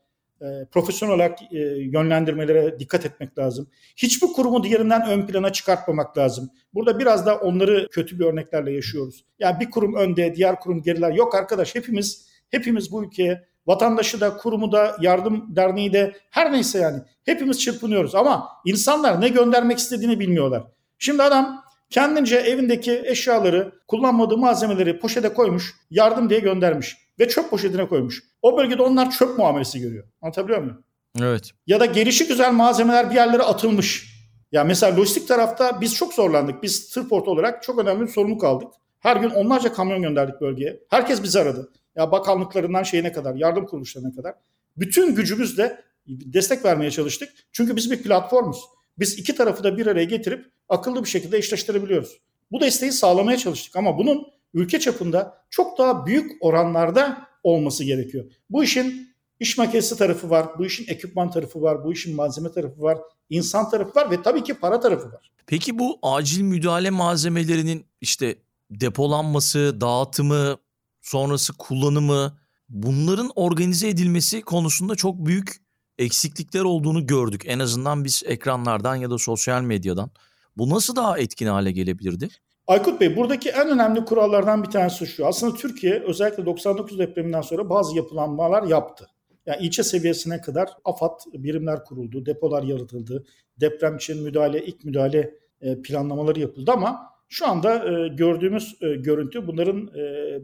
E, 0.42 0.46
profesyonel 0.72 1.16
olarak 1.16 1.42
e, 1.42 1.58
yönlendirmelere 1.80 2.80
dikkat 2.80 3.06
etmek 3.06 3.38
lazım. 3.38 3.70
Hiçbir 3.98 4.28
kurumu 4.28 4.64
diğerinden 4.64 5.10
ön 5.10 5.28
plana 5.28 5.52
çıkartmamak 5.52 6.18
lazım. 6.18 6.50
Burada 6.74 7.00
biraz 7.00 7.26
da 7.26 7.38
onları 7.40 7.88
kötü 7.92 8.20
bir 8.20 8.26
örneklerle 8.26 8.74
yaşıyoruz. 8.74 9.26
Yani 9.40 9.60
bir 9.60 9.70
kurum 9.70 9.96
önde, 9.96 10.36
diğer 10.36 10.60
kurum 10.60 10.82
geriler. 10.82 11.12
Yok 11.12 11.36
arkadaş 11.36 11.76
hepimiz 11.76 12.30
hepimiz 12.52 12.92
bu 12.92 13.04
ülkeye 13.04 13.50
vatandaşı 13.68 14.22
da, 14.22 14.38
kurumu 14.38 14.72
da, 14.72 14.96
yardım 15.02 15.56
derneği 15.56 15.94
de 15.94 16.16
her 16.30 16.52
neyse 16.52 16.80
yani 16.80 17.02
hepimiz 17.26 17.60
çırpınıyoruz 17.60 18.16
ama 18.16 18.48
insanlar 18.66 19.22
ne 19.22 19.30
göndermek 19.30 19.78
istediğini 19.78 20.20
bilmiyorlar. 20.20 20.64
Şimdi 20.98 21.24
adam 21.24 21.64
kendince 21.90 22.36
evindeki 22.36 23.02
eşyaları, 23.06 23.72
kullanmadığı 23.88 24.38
malzemeleri 24.38 25.00
poşete 25.00 25.34
koymuş, 25.34 25.76
yardım 25.90 26.30
diye 26.30 26.40
göndermiş 26.40 26.98
ve 27.20 27.28
çöp 27.28 27.50
poşetine 27.50 27.88
koymuş. 27.88 28.24
O 28.42 28.58
bölgede 28.58 28.82
onlar 28.82 29.12
çöp 29.12 29.38
muamelesi 29.38 29.80
görüyor. 29.80 30.08
Anlatabiliyor 30.22 30.60
muyum? 30.60 30.84
Evet. 31.22 31.52
Ya 31.68 31.80
da 31.80 31.86
gelişi 31.86 32.28
güzel 32.28 32.54
malzemeler 32.54 33.10
bir 33.10 33.16
yerlere 33.16 33.44
atılmış. 33.44 34.20
Ya 34.52 34.64
mesela 34.64 34.98
lojistik 34.98 35.28
tarafta 35.28 35.82
biz 35.82 35.96
çok 35.96 36.14
zorlandık. 36.14 36.64
Biz 36.64 36.90
Tırport 36.90 37.28
olarak 37.28 37.64
çok 37.64 37.80
önemli 37.80 38.02
bir 38.02 38.12
sorumluluk 38.12 38.44
aldık. 38.44 38.68
Her 39.00 39.16
gün 39.16 39.30
onlarca 39.30 39.74
kamyon 39.74 40.02
gönderdik 40.02 40.42
bölgeye. 40.42 40.80
Herkes 40.90 41.24
bizi 41.24 41.40
aradı. 41.40 41.72
Ya 41.96 42.12
bakanlıklarından 42.12 42.84
şeyine 42.84 43.12
kadar, 43.12 43.36
yardım 43.36 43.66
kuruluşlarına 43.66 44.16
kadar. 44.16 44.34
Bütün 44.78 45.16
gücümüzle 45.16 45.82
destek 46.08 46.66
vermeye 46.66 46.92
çalıştık. 46.92 47.30
Çünkü 47.52 47.76
biz 47.76 47.92
bir 47.92 48.04
platformuz. 48.04 48.60
Biz 49.00 49.20
iki 49.20 49.36
tarafı 49.36 49.64
da 49.64 49.78
bir 49.78 49.88
araya 49.88 50.06
getirip 50.06 50.46
akıllı 50.70 51.04
bir 51.04 51.10
şekilde 51.10 51.38
eşleştirebiliyoruz. 51.38 52.18
Bu 52.52 52.62
desteği 52.62 52.92
sağlamaya 52.92 53.38
çalıştık 53.38 53.76
ama 53.76 53.98
bunun 53.98 54.28
ülke 54.54 54.80
çapında 54.80 55.46
çok 55.50 55.78
daha 55.78 56.06
büyük 56.06 56.32
oranlarda 56.42 57.28
olması 57.44 57.84
gerekiyor. 57.84 58.26
Bu 58.50 58.64
işin 58.64 59.10
iş 59.40 59.58
makinesi 59.58 59.98
tarafı 59.98 60.30
var, 60.30 60.48
bu 60.60 60.66
işin 60.66 60.86
ekipman 60.88 61.32
tarafı 61.32 61.62
var, 61.62 61.84
bu 61.84 61.94
işin 61.94 62.16
malzeme 62.16 62.52
tarafı 62.52 62.82
var, 62.82 62.98
insan 63.30 63.70
tarafı 63.70 63.96
var 63.96 64.12
ve 64.12 64.22
tabii 64.22 64.44
ki 64.44 64.54
para 64.54 64.80
tarafı 64.80 65.12
var. 65.12 65.32
Peki 65.48 65.80
bu 65.80 66.00
acil 66.04 66.42
müdahale 66.42 66.90
malzemelerinin 66.90 67.86
işte 68.02 68.36
depolanması, 68.72 69.82
dağıtımı, 69.82 70.58
sonrası 71.02 71.54
kullanımı 71.58 72.38
bunların 72.70 73.32
organize 73.36 73.88
edilmesi 73.88 74.42
konusunda 74.42 74.96
çok 74.96 75.26
büyük 75.26 75.56
eksiklikler 76.00 76.62
olduğunu 76.62 77.08
gördük. 77.08 77.42
En 77.46 77.60
azından 77.60 78.04
biz 78.04 78.24
ekranlardan 78.26 78.96
ya 78.96 79.10
da 79.10 79.18
sosyal 79.18 79.62
medyadan. 79.62 80.12
Bu 80.58 80.70
nasıl 80.70 80.96
daha 80.96 81.20
etkin 81.20 81.48
hale 81.48 81.72
gelebilirdi? 81.72 82.30
Aykut 82.68 83.02
Bey 83.02 83.16
buradaki 83.16 83.50
en 83.50 83.70
önemli 83.70 84.06
kurallardan 84.06 84.64
bir 84.64 84.70
tanesi 84.70 85.08
şu. 85.08 85.28
Aslında 85.28 85.56
Türkiye 85.56 86.00
özellikle 86.00 86.46
99 86.46 87.00
depreminden 87.00 87.42
sonra 87.42 87.70
bazı 87.70 87.96
yapılanmalar 87.96 88.64
yaptı. 88.64 89.08
Yani 89.46 89.66
ilçe 89.66 89.84
seviyesine 89.84 90.42
kadar 90.42 90.70
AFAD 90.86 91.20
birimler 91.34 91.84
kuruldu, 91.84 92.26
depolar 92.26 92.64
yaratıldı, 92.64 93.26
deprem 93.60 93.96
için 93.96 94.24
müdahale, 94.24 94.66
ilk 94.66 94.86
müdahale 94.86 95.34
e, 95.62 95.82
planlamaları 95.82 96.40
yapıldı 96.40 96.72
ama 96.72 97.00
şu 97.28 97.48
anda 97.48 97.76
e, 97.76 98.08
gördüğümüz 98.08 98.78
e, 98.82 98.96
görüntü 98.96 99.48
bunların 99.48 99.88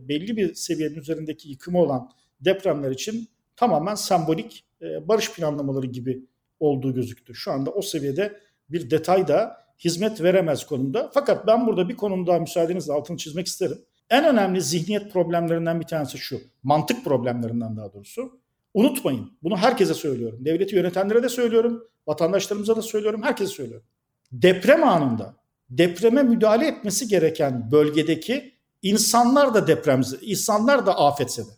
belli 0.10 0.38
bir 0.38 0.54
seviyenin 0.54 0.96
üzerindeki 0.96 1.50
yıkımı 1.50 1.82
olan 1.82 2.10
depremler 2.40 2.92
için 2.92 3.28
tamamen 3.56 3.96
sembolik 3.96 4.66
barış 4.82 5.32
planlamaları 5.32 5.86
gibi 5.86 6.26
olduğu 6.60 6.94
gözüktü. 6.94 7.36
Şu 7.36 7.52
anda 7.52 7.72
o 7.72 7.82
seviyede 7.82 8.40
bir 8.70 8.92
detay 8.92 9.28
da 9.28 9.58
hizmet 9.80 10.22
veremez 10.22 10.66
konumda. 10.66 11.12
Fakat 11.14 11.48
ben 11.48 11.68
burada 11.68 11.90
bir 11.90 11.96
konum 11.96 12.28
daha 12.28 12.40
müsaadenizle 12.40 12.94
altını 12.94 13.18
çizmek 13.18 13.48
isterim. 13.48 13.78
En 14.10 14.26
önemli 14.26 14.62
zihniyet 14.62 15.14
problemlerinden 15.14 15.80
bir 15.80 15.86
tanesi 15.86 16.18
şu. 16.18 16.40
Mantık 16.64 17.04
problemlerinden 17.04 17.78
daha 17.78 17.94
doğrusu. 17.94 18.40
Unutmayın. 18.74 19.32
Bunu 19.44 19.58
herkese 19.58 19.94
söylüyorum. 19.94 20.46
Devleti 20.46 20.76
yönetenlere 20.76 21.24
de 21.24 21.30
söylüyorum. 21.30 21.84
Vatandaşlarımıza 22.08 22.76
da 22.76 22.82
söylüyorum. 22.82 23.24
Herkese 23.24 23.54
söylüyorum. 23.54 23.88
Deprem 24.32 24.84
anında 24.84 25.36
depreme 25.70 26.24
müdahale 26.24 26.68
etmesi 26.68 27.08
gereken 27.08 27.72
bölgedeki 27.72 28.54
insanlar 28.82 29.54
da 29.54 29.68
depremze, 29.68 30.18
insanlar 30.22 30.86
da 30.86 30.98
afetsede. 30.98 31.52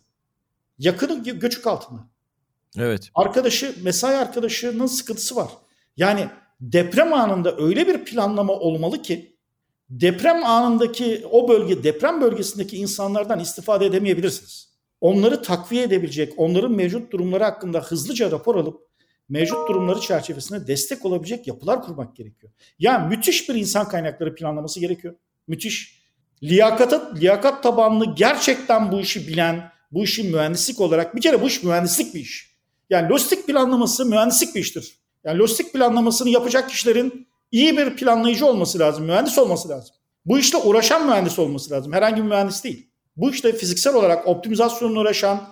Yakını 0.78 1.24
göçük 1.24 1.66
altında. 1.66 2.00
Evet. 2.78 3.10
Arkadaşı, 3.14 3.74
mesai 3.82 4.16
arkadaşının 4.16 4.86
sıkıntısı 4.86 5.36
var. 5.36 5.48
Yani 5.96 6.28
deprem 6.60 7.12
anında 7.12 7.56
öyle 7.56 7.86
bir 7.86 8.04
planlama 8.04 8.52
olmalı 8.52 9.02
ki 9.02 9.36
deprem 9.90 10.44
anındaki 10.44 11.26
o 11.30 11.48
bölge, 11.48 11.84
deprem 11.84 12.20
bölgesindeki 12.20 12.76
insanlardan 12.76 13.40
istifade 13.40 13.86
edemeyebilirsiniz. 13.86 14.68
Onları 15.00 15.42
takviye 15.42 15.82
edebilecek, 15.82 16.32
onların 16.36 16.72
mevcut 16.72 17.12
durumları 17.12 17.44
hakkında 17.44 17.80
hızlıca 17.80 18.30
rapor 18.30 18.56
alıp 18.56 18.88
mevcut 19.28 19.68
durumları 19.68 20.00
çerçevesinde 20.00 20.66
destek 20.66 21.04
olabilecek 21.04 21.46
yapılar 21.46 21.82
kurmak 21.82 22.16
gerekiyor. 22.16 22.52
Yani 22.78 23.08
müthiş 23.08 23.48
bir 23.48 23.54
insan 23.54 23.88
kaynakları 23.88 24.34
planlaması 24.34 24.80
gerekiyor. 24.80 25.14
Müthiş. 25.46 25.98
Liyakata, 26.42 27.14
liyakat 27.14 27.62
tabanlı 27.62 28.14
gerçekten 28.14 28.92
bu 28.92 29.00
işi 29.00 29.28
bilen, 29.28 29.70
bu 29.90 30.04
işi 30.04 30.22
mühendislik 30.22 30.80
olarak 30.80 31.16
bir 31.16 31.20
kere 31.20 31.42
bu 31.42 31.46
iş 31.46 31.62
mühendislik 31.62 32.14
bir 32.14 32.20
iş. 32.20 32.56
Yani 32.90 33.08
lojistik 33.08 33.46
planlaması 33.46 34.06
mühendislik 34.06 34.54
bir 34.54 34.60
iştir. 34.60 34.98
Yani 35.24 35.38
lojistik 35.38 35.72
planlamasını 35.72 36.28
yapacak 36.30 36.70
kişilerin 36.70 37.26
iyi 37.52 37.78
bir 37.78 37.96
planlayıcı 37.96 38.46
olması 38.46 38.78
lazım, 38.78 39.04
mühendis 39.04 39.38
olması 39.38 39.68
lazım. 39.68 39.96
Bu 40.26 40.38
işle 40.38 40.58
uğraşan 40.58 41.06
mühendis 41.06 41.38
olması 41.38 41.70
lazım. 41.70 41.92
Herhangi 41.92 42.16
bir 42.16 42.28
mühendis 42.28 42.64
değil. 42.64 42.90
Bu 43.16 43.30
işte 43.30 43.52
fiziksel 43.52 43.94
olarak 43.94 44.26
optimizasyonla 44.28 45.00
uğraşan, 45.00 45.48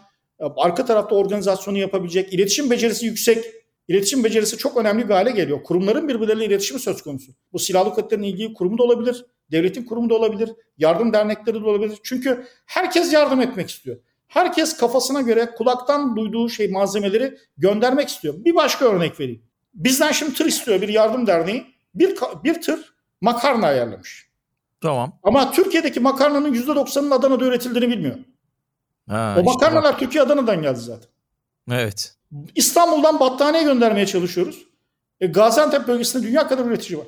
arka 0.56 0.84
tarafta 0.84 1.14
organizasyonu 1.14 1.78
yapabilecek, 1.78 2.32
iletişim 2.32 2.70
becerisi 2.70 3.06
yüksek, 3.06 3.44
iletişim 3.88 4.24
becerisi 4.24 4.58
çok 4.58 4.76
önemli 4.76 5.08
bir 5.08 5.14
hale 5.14 5.30
geliyor. 5.30 5.62
Kurumların 5.62 6.08
birbirleriyle 6.08 6.44
iletişimi 6.44 6.80
söz 6.80 7.02
konusu. 7.02 7.32
Bu 7.52 7.58
silahlı 7.58 7.90
kuvvetlerin 7.94 8.22
ilgili 8.22 8.54
kurumu 8.54 8.78
da 8.78 8.82
olabilir, 8.82 9.24
devletin 9.50 9.84
kurumu 9.84 10.10
da 10.10 10.14
olabilir, 10.14 10.50
yardım 10.78 11.12
dernekleri 11.12 11.60
de 11.60 11.66
olabilir. 11.66 11.98
Çünkü 12.02 12.46
herkes 12.66 13.12
yardım 13.12 13.40
etmek 13.40 13.70
istiyor. 13.70 13.96
Herkes 14.28 14.76
kafasına 14.76 15.20
göre 15.20 15.50
kulaktan 15.56 16.16
duyduğu 16.16 16.48
şey 16.48 16.68
malzemeleri 16.68 17.38
göndermek 17.58 18.08
istiyor. 18.08 18.34
Bir 18.38 18.54
başka 18.54 18.84
örnek 18.84 19.20
vereyim. 19.20 19.42
Bizden 19.74 20.12
şimdi 20.12 20.34
tır 20.34 20.46
istiyor 20.46 20.80
bir 20.80 20.88
yardım 20.88 21.26
derneği. 21.26 21.66
Bir, 21.94 22.16
bir 22.44 22.62
tır 22.62 22.94
makarna 23.20 23.66
ayarlamış. 23.66 24.26
Tamam. 24.80 25.18
Ama 25.22 25.50
Türkiye'deki 25.50 26.00
makarnanın 26.00 26.54
%90'ının 26.54 27.10
Adana'da 27.14 27.44
üretildiğini 27.44 27.88
bilmiyor. 27.88 28.16
Ha, 29.08 29.34
o 29.36 29.40
işte 29.40 29.52
makarnalar 29.52 29.92
bak. 29.92 30.00
Türkiye 30.00 30.22
Adana'dan 30.22 30.62
geldi 30.62 30.80
zaten. 30.80 31.08
Evet. 31.70 32.14
İstanbul'dan 32.54 33.20
battaniye 33.20 33.62
göndermeye 33.62 34.06
çalışıyoruz. 34.06 34.66
E, 35.20 35.26
Gaziantep 35.26 35.88
bölgesinde 35.88 36.26
dünya 36.26 36.48
kadar 36.48 36.64
üretici 36.64 36.98
var. 36.98 37.06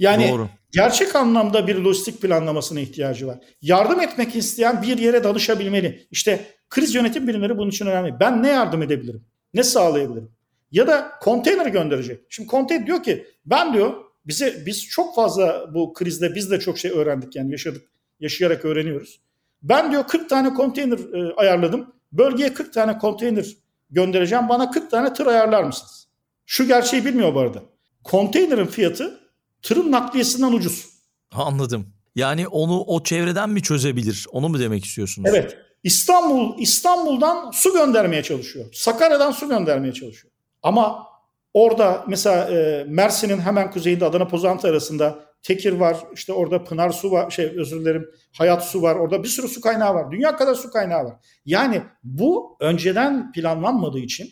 Yani 0.00 0.30
Doğru. 0.30 0.48
gerçek 0.70 1.16
anlamda 1.16 1.66
bir 1.66 1.76
lojistik 1.76 2.22
planlamasına 2.22 2.80
ihtiyacı 2.80 3.26
var. 3.26 3.38
Yardım 3.62 4.00
etmek 4.00 4.36
isteyen 4.36 4.82
bir 4.82 4.98
yere 4.98 5.24
danışabilmeli. 5.24 6.06
İşte 6.10 6.44
kriz 6.70 6.94
yönetim 6.94 7.28
birimleri 7.28 7.58
bunun 7.58 7.70
için 7.70 7.86
önemli. 7.86 8.20
Ben 8.20 8.42
ne 8.42 8.48
yardım 8.48 8.82
edebilirim? 8.82 9.24
Ne 9.54 9.62
sağlayabilirim? 9.62 10.30
Ya 10.72 10.86
da 10.86 11.10
konteyner 11.20 11.66
gönderecek. 11.66 12.20
Şimdi 12.28 12.46
konteyner 12.46 12.86
diyor 12.86 13.02
ki 13.02 13.26
ben 13.46 13.72
diyor 13.72 13.94
bize 14.26 14.62
biz 14.66 14.86
çok 14.86 15.14
fazla 15.14 15.74
bu 15.74 15.92
krizde 15.92 16.34
biz 16.34 16.50
de 16.50 16.60
çok 16.60 16.78
şey 16.78 16.90
öğrendik 16.90 17.36
yani 17.36 17.50
yaşadık 17.50 17.82
yaşayarak 18.20 18.64
öğreniyoruz. 18.64 19.20
Ben 19.62 19.92
diyor 19.92 20.06
40 20.06 20.28
tane 20.28 20.54
konteyner 20.54 20.98
e, 20.98 21.34
ayarladım. 21.34 21.92
Bölgeye 22.12 22.54
40 22.54 22.72
tane 22.72 22.98
konteyner 22.98 23.56
göndereceğim. 23.90 24.48
Bana 24.48 24.70
40 24.70 24.90
tane 24.90 25.12
tır 25.12 25.26
ayarlar 25.26 25.62
mısınız? 25.62 26.08
Şu 26.46 26.66
gerçeği 26.66 27.04
bilmiyor 27.04 27.34
bu 27.34 27.40
arada. 27.40 27.62
Konteynerin 28.04 28.66
fiyatı 28.66 29.19
tırın 29.62 29.92
nakliyesinden 29.92 30.52
ucuz. 30.52 30.86
Anladım. 31.32 31.86
Yani 32.14 32.48
onu 32.48 32.80
o 32.80 33.02
çevreden 33.02 33.50
mi 33.50 33.62
çözebilir? 33.62 34.26
Onu 34.32 34.48
mu 34.48 34.58
demek 34.58 34.84
istiyorsunuz? 34.84 35.30
Evet. 35.32 35.56
İstanbul 35.84 36.58
İstanbul'dan 36.58 37.50
su 37.50 37.72
göndermeye 37.72 38.22
çalışıyor. 38.22 38.66
Sakarya'dan 38.72 39.30
su 39.30 39.48
göndermeye 39.48 39.92
çalışıyor. 39.92 40.32
Ama 40.62 41.10
Orada 41.54 42.04
mesela 42.08 42.50
e, 42.50 42.84
Mersin'in 42.88 43.38
hemen 43.38 43.70
kuzeyinde 43.70 44.04
Adana 44.04 44.28
Pozantı 44.28 44.68
arasında 44.68 45.30
Tekir 45.42 45.72
var. 45.72 45.96
işte 46.14 46.32
orada 46.32 46.64
Pınar 46.64 46.90
Su 46.90 47.10
var. 47.10 47.30
Şey 47.30 47.46
özür 47.46 47.80
dilerim. 47.80 48.10
Hayat 48.32 48.64
Su 48.64 48.82
var. 48.82 48.96
Orada 48.96 49.22
bir 49.22 49.28
sürü 49.28 49.48
su 49.48 49.60
kaynağı 49.60 49.94
var. 49.94 50.10
Dünya 50.10 50.36
kadar 50.36 50.54
su 50.54 50.70
kaynağı 50.70 51.04
var. 51.04 51.14
Yani 51.44 51.82
bu 52.04 52.56
önceden 52.60 53.32
planlanmadığı 53.32 53.98
için 53.98 54.30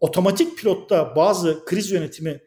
otomatik 0.00 0.58
pilotta 0.58 1.16
bazı 1.16 1.64
kriz 1.64 1.90
yönetimi 1.90 2.40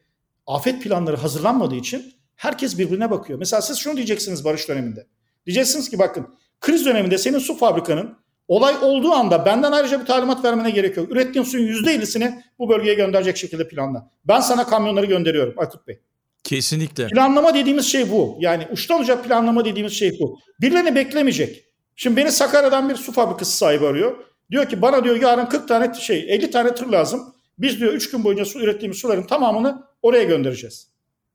afet 0.49 0.83
planları 0.83 1.17
hazırlanmadığı 1.17 1.75
için 1.75 2.13
herkes 2.35 2.77
birbirine 2.77 3.11
bakıyor. 3.11 3.39
Mesela 3.39 3.61
siz 3.61 3.77
şunu 3.77 3.95
diyeceksiniz 3.95 4.45
barış 4.45 4.69
döneminde. 4.69 5.07
Diyeceksiniz 5.45 5.89
ki 5.89 5.99
bakın 5.99 6.27
kriz 6.61 6.85
döneminde 6.85 7.17
senin 7.17 7.39
su 7.39 7.57
fabrikanın 7.57 8.17
olay 8.47 8.75
olduğu 8.81 9.11
anda 9.11 9.45
benden 9.45 9.71
ayrıca 9.71 10.01
bir 10.01 10.05
talimat 10.05 10.43
vermene 10.43 10.69
gerek 10.69 10.97
yok. 10.97 11.11
Ürettiğin 11.11 11.45
suyun 11.45 11.83
%50'sini 11.83 12.41
bu 12.59 12.69
bölgeye 12.69 12.93
gönderecek 12.93 13.37
şekilde 13.37 13.67
planla. 13.67 14.11
Ben 14.25 14.39
sana 14.39 14.67
kamyonları 14.67 15.05
gönderiyorum 15.05 15.53
Aykut 15.57 15.87
Bey. 15.87 15.99
Kesinlikle. 16.43 17.07
Planlama 17.07 17.53
dediğimiz 17.53 17.85
şey 17.85 18.11
bu. 18.11 18.37
Yani 18.39 18.67
uçtan 18.71 19.01
uca 19.01 19.21
planlama 19.21 19.65
dediğimiz 19.65 19.93
şey 19.93 20.19
bu. 20.19 20.39
Birilerini 20.61 20.95
beklemeyecek. 20.95 21.63
Şimdi 21.95 22.15
beni 22.15 22.31
Sakarya'dan 22.31 22.89
bir 22.89 22.95
su 22.95 23.11
fabrikası 23.11 23.57
sahibi 23.57 23.87
arıyor. 23.87 24.17
Diyor 24.51 24.69
ki 24.69 24.81
bana 24.81 25.03
diyor 25.03 25.15
yarın 25.15 25.45
40 25.45 25.67
tane 25.67 25.93
şey 25.93 26.25
50 26.29 26.51
tane 26.51 26.75
tır 26.75 26.87
lazım. 26.87 27.35
Biz 27.59 27.79
diyor 27.79 27.93
3 27.93 28.11
gün 28.11 28.23
boyunca 28.23 28.45
su 28.45 28.59
ürettiğimiz 28.59 28.97
suların 28.97 29.27
tamamını 29.27 29.83
oraya 30.01 30.23
göndereceğiz. 30.23 30.89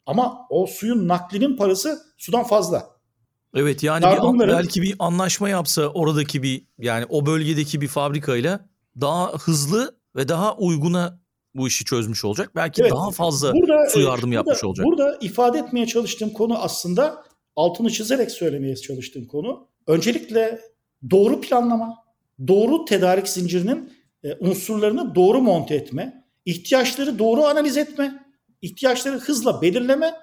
Ama 0.06 0.46
o 0.50 0.66
suyun 0.66 1.08
naklinin 1.08 1.56
parası 1.56 2.02
sudan 2.18 2.44
fazla. 2.44 2.94
Evet 3.54 3.82
yani 3.82 4.04
bir, 4.04 4.48
belki 4.48 4.82
bir 4.82 4.96
anlaşma 4.98 5.48
yapsa 5.48 5.88
oradaki 5.88 6.42
bir 6.42 6.66
yani 6.78 7.06
o 7.08 7.26
bölgedeki 7.26 7.80
bir 7.80 7.88
fabrikayla 7.88 8.68
daha 9.00 9.32
hızlı 9.32 9.96
ve 10.16 10.28
daha 10.28 10.56
uyguna 10.56 11.20
bu 11.54 11.68
işi 11.68 11.84
çözmüş 11.84 12.24
olacak. 12.24 12.50
Belki 12.54 12.82
evet, 12.82 12.92
daha 12.92 13.10
fazla 13.10 13.52
burada, 13.52 13.90
su 13.90 14.00
yardım 14.00 14.22
burada, 14.22 14.34
yapmış 14.34 14.64
olacak. 14.64 14.86
Burada 14.86 15.18
ifade 15.20 15.58
etmeye 15.58 15.86
çalıştığım 15.86 16.30
konu 16.30 16.58
aslında 16.58 17.24
altını 17.56 17.90
çizerek 17.90 18.30
söylemeye 18.30 18.76
çalıştığım 18.76 19.26
konu. 19.26 19.68
Öncelikle 19.86 20.60
doğru 21.10 21.40
planlama, 21.40 21.96
doğru 22.48 22.84
tedarik 22.84 23.28
zincirinin 23.28 23.86
e, 23.86 23.93
unsurlarını 24.40 25.14
doğru 25.14 25.40
monte 25.40 25.74
etme, 25.74 26.24
ihtiyaçları 26.44 27.18
doğru 27.18 27.44
analiz 27.44 27.76
etme, 27.76 28.24
ihtiyaçları 28.62 29.18
hızla 29.18 29.62
belirleme, 29.62 30.14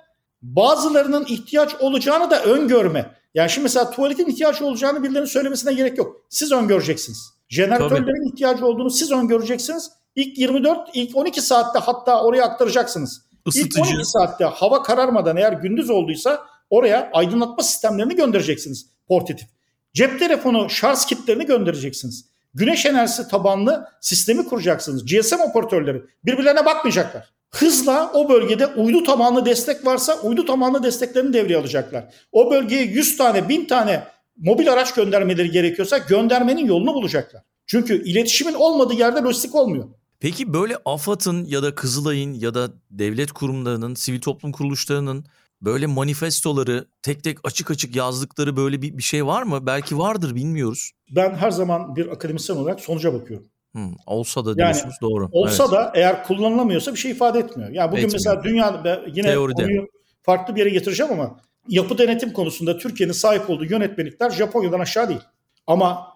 bazılarının 0.42 1.26
ihtiyaç 1.26 1.76
olacağını 1.80 2.30
da 2.30 2.44
öngörme. 2.44 3.16
Yani 3.34 3.50
şimdi 3.50 3.64
mesela 3.64 3.92
tuvaletin 3.92 4.26
ihtiyaç 4.26 4.62
olacağını 4.62 5.04
birilerinin 5.04 5.28
söylemesine 5.28 5.74
gerek 5.74 5.98
yok. 5.98 6.26
Siz 6.30 6.52
öngöreceksiniz. 6.52 7.34
Jeneratörlerin 7.50 8.06
Tabii. 8.06 8.34
ihtiyacı 8.34 8.66
olduğunu 8.66 8.90
siz 8.90 9.12
öngöreceksiniz. 9.12 9.92
İlk 10.16 10.38
24, 10.38 10.90
ilk 10.94 11.18
12 11.18 11.42
saatte 11.42 11.80
hatta 11.80 12.24
oraya 12.24 12.46
aktaracaksınız. 12.46 13.22
Isıtıcı. 13.48 13.80
İlk 13.80 13.88
12 13.88 14.06
saatte 14.06 14.46
hava 14.46 14.84
kararmadan 14.84 15.38
eğer 15.38 15.54
gündüz 15.54 15.90
olduysa 15.90 16.42
oraya 16.70 17.10
aydınlatma 17.14 17.64
sistemlerini 17.64 18.16
göndereceksiniz 18.16 18.86
portatif. 19.08 19.48
Cep 19.94 20.20
telefonu 20.20 20.70
şarj 20.70 21.06
kitlerini 21.06 21.46
göndereceksiniz. 21.46 22.31
Güneş 22.54 22.86
enerjisi 22.86 23.28
tabanlı 23.28 23.88
sistemi 24.02 24.46
kuracaksınız. 24.46 25.06
GSM 25.06 25.40
operatörleri 25.40 26.02
birbirlerine 26.26 26.66
bakmayacaklar. 26.66 27.30
Hızla 27.52 28.12
o 28.14 28.30
bölgede 28.30 28.68
uydu 28.68 29.04
tabanlı 29.04 29.46
destek 29.46 29.86
varsa 29.86 30.22
uydu 30.22 30.46
tabanlı 30.46 30.84
desteklerini 30.84 31.34
devreye 31.34 31.58
alacaklar. 31.58 32.14
O 32.32 32.52
bölgeye 32.52 32.84
100 32.84 33.18
tane 33.18 33.50
1000 33.50 33.66
tane 33.66 34.04
mobil 34.38 34.74
araç 34.74 34.94
göndermeleri 34.94 35.52
gerekiyorsa 35.52 35.98
göndermenin 35.98 36.66
yolunu 36.66 36.94
bulacaklar. 36.94 37.44
Çünkü 37.66 38.04
iletişimin 38.04 38.54
olmadığı 38.54 38.94
yerde 38.94 39.20
lojistik 39.20 39.56
olmuyor. 39.56 39.86
Peki 40.20 40.54
böyle 40.54 40.78
AFAD'ın 40.86 41.46
ya 41.46 41.64
da 41.64 41.76
Kızılay'ın 41.76 42.34
ya 42.34 42.54
da 42.54 42.70
devlet 42.92 43.32
kurumlarının, 43.32 43.96
sivil 43.96 44.22
toplum 44.22 44.52
kuruluşlarının 44.52 45.26
böyle 45.62 45.88
manifestoları 45.88 46.88
tek 47.02 47.24
tek 47.24 47.38
açık 47.44 47.72
açık 47.72 47.96
yazdıkları 47.96 48.58
böyle 48.58 48.82
bir, 48.82 48.98
bir 48.98 49.04
şey 49.04 49.26
var 49.26 49.44
mı? 49.44 49.66
Belki 49.66 49.98
vardır 49.98 50.36
bilmiyoruz. 50.36 50.92
Ben 51.16 51.36
her 51.36 51.52
zaman 51.52 51.96
bir 51.96 52.08
akademisyen 52.08 52.56
olarak 52.56 52.80
sonuca 52.80 53.14
bakıyorum. 53.14 53.48
Hmm, 53.72 53.94
olsa 54.06 54.46
da 54.46 54.58
diyorsunuz 54.58 54.96
yani, 55.02 55.12
doğru. 55.12 55.30
Olsa 55.32 55.64
evet. 55.64 55.74
da 55.74 55.92
eğer 55.96 56.24
kullanılamıyorsa 56.24 56.94
bir 56.94 57.00
şey 57.00 57.12
ifade 57.12 57.40
etmiyor. 57.40 57.70
Yani 57.70 57.92
bugün 57.92 58.04
Etmiyor. 58.04 58.14
mesela 58.14 58.44
dünya 58.44 58.84
yine 59.14 59.28
Teoride. 59.28 59.62
konuyu 59.62 59.88
farklı 60.24 60.56
bir 60.56 60.60
yere 60.60 60.70
getireceğim 60.70 61.12
ama 61.14 61.40
yapı 61.68 61.98
denetim 61.98 62.34
konusunda 62.34 62.78
Türkiye'nin 62.78 63.14
sahip 63.14 63.50
olduğu 63.50 63.66
yönetmelikler 63.66 64.30
Japonya'dan 64.30 64.80
aşağı 64.80 65.10
değil. 65.10 65.22
Ama 65.68 66.08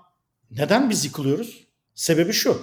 neden 0.52 0.90
biz 0.90 1.06
yıkılıyoruz? 1.06 1.68
Sebebi 1.96 2.34
şu. 2.34 2.58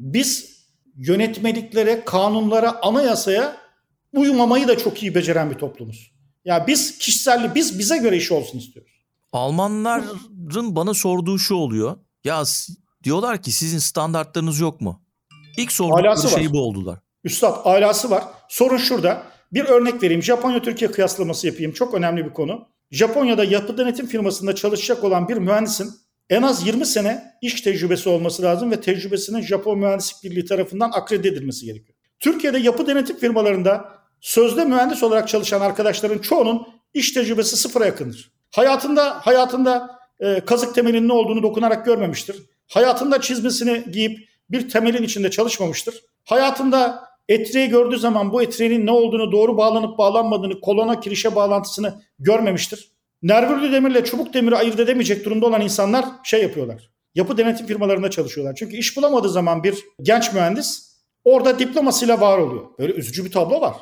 Biz 0.00 0.56
yönetmeliklere, 0.96 2.04
kanunlara, 2.04 2.82
anayasaya 2.82 3.56
uyumamayı 4.12 4.68
da 4.68 4.78
çok 4.78 5.02
iyi 5.02 5.14
beceren 5.14 5.50
bir 5.50 5.54
toplumuz. 5.54 6.15
Ya 6.46 6.66
biz 6.66 6.98
kişiselli, 6.98 7.54
biz 7.54 7.78
bize 7.78 7.96
göre 7.96 8.16
iş 8.16 8.32
olsun 8.32 8.58
istiyoruz. 8.58 8.92
Almanların 9.32 10.76
bana 10.76 10.94
sorduğu 10.94 11.38
şu 11.38 11.54
oluyor. 11.54 11.96
Ya 12.24 12.44
diyorlar 13.04 13.42
ki 13.42 13.52
sizin 13.52 13.78
standartlarınız 13.78 14.60
yok 14.60 14.80
mu? 14.80 15.02
İlk 15.56 15.72
sordukları 15.72 16.28
şey 16.28 16.52
bu 16.52 16.60
oldular. 16.60 16.98
Üstad 17.24 17.60
alası 17.64 18.10
var. 18.10 18.24
Sorun 18.48 18.76
şurada. 18.76 19.22
Bir 19.52 19.64
örnek 19.64 20.02
vereyim. 20.02 20.22
Japonya-Türkiye 20.22 20.90
kıyaslaması 20.90 21.46
yapayım. 21.46 21.72
Çok 21.72 21.94
önemli 21.94 22.24
bir 22.24 22.32
konu. 22.32 22.68
Japonya'da 22.90 23.44
yapı 23.44 23.78
denetim 23.78 24.06
firmasında 24.06 24.54
çalışacak 24.54 25.04
olan 25.04 25.28
bir 25.28 25.36
mühendisin 25.36 25.94
en 26.30 26.42
az 26.42 26.66
20 26.66 26.86
sene 26.86 27.32
iş 27.42 27.60
tecrübesi 27.60 28.08
olması 28.08 28.42
lazım 28.42 28.70
ve 28.70 28.80
tecrübesinin 28.80 29.42
Japon 29.42 29.78
Mühendislik 29.78 30.24
Birliği 30.24 30.44
tarafından 30.44 30.90
akredite 30.94 31.28
edilmesi 31.28 31.66
gerekiyor. 31.66 31.98
Türkiye'de 32.20 32.58
yapı 32.58 32.86
denetim 32.86 33.16
firmalarında 33.16 33.96
sözde 34.20 34.64
mühendis 34.64 35.02
olarak 35.02 35.28
çalışan 35.28 35.60
arkadaşların 35.60 36.18
çoğunun 36.18 36.66
iş 36.94 37.12
tecrübesi 37.12 37.56
sıfıra 37.56 37.86
yakındır. 37.86 38.32
Hayatında 38.50 39.26
hayatında 39.26 39.98
e, 40.20 40.40
kazık 40.40 40.74
temelinin 40.74 41.08
ne 41.08 41.12
olduğunu 41.12 41.42
dokunarak 41.42 41.86
görmemiştir. 41.86 42.36
Hayatında 42.68 43.20
çizmesini 43.20 43.84
giyip 43.92 44.28
bir 44.50 44.68
temelin 44.68 45.02
içinde 45.02 45.30
çalışmamıştır. 45.30 46.02
Hayatında 46.24 47.08
etreyi 47.28 47.68
gördüğü 47.68 47.98
zaman 47.98 48.32
bu 48.32 48.42
etrenin 48.42 48.86
ne 48.86 48.90
olduğunu, 48.90 49.32
doğru 49.32 49.56
bağlanıp 49.56 49.98
bağlanmadığını, 49.98 50.60
kolona 50.60 51.00
kirişe 51.00 51.34
bağlantısını 51.34 52.02
görmemiştir. 52.18 52.90
Nervürlü 53.22 53.72
demirle 53.72 54.04
çubuk 54.04 54.34
demiri 54.34 54.56
ayırt 54.56 54.80
edemeyecek 54.80 55.24
durumda 55.24 55.46
olan 55.46 55.60
insanlar 55.60 56.04
şey 56.24 56.42
yapıyorlar. 56.42 56.90
Yapı 57.14 57.38
denetim 57.38 57.66
firmalarında 57.66 58.10
çalışıyorlar. 58.10 58.54
Çünkü 58.54 58.76
iş 58.76 58.96
bulamadığı 58.96 59.28
zaman 59.28 59.64
bir 59.64 59.84
genç 60.02 60.32
mühendis 60.32 60.96
orada 61.24 61.58
diplomasıyla 61.58 62.20
var 62.20 62.38
oluyor. 62.38 62.64
Böyle 62.78 62.92
üzücü 62.92 63.24
bir 63.24 63.32
tablo 63.32 63.60
var. 63.60 63.76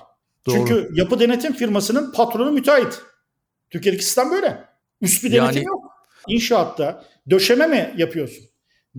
Doğru. 0.46 0.56
Çünkü 0.56 0.90
yapı 0.94 1.20
denetim 1.20 1.52
firmasının 1.52 2.12
patronu 2.12 2.52
müteahhit. 2.52 3.00
Türkiye'deki 3.70 4.04
sistem 4.04 4.30
böyle. 4.30 4.64
Üst 5.00 5.24
bir 5.24 5.32
denetim 5.32 5.56
yani... 5.56 5.66
yok. 5.66 5.84
İnşaatta 6.28 7.04
döşeme 7.30 7.66
mi 7.66 7.94
yapıyorsun? 7.96 8.44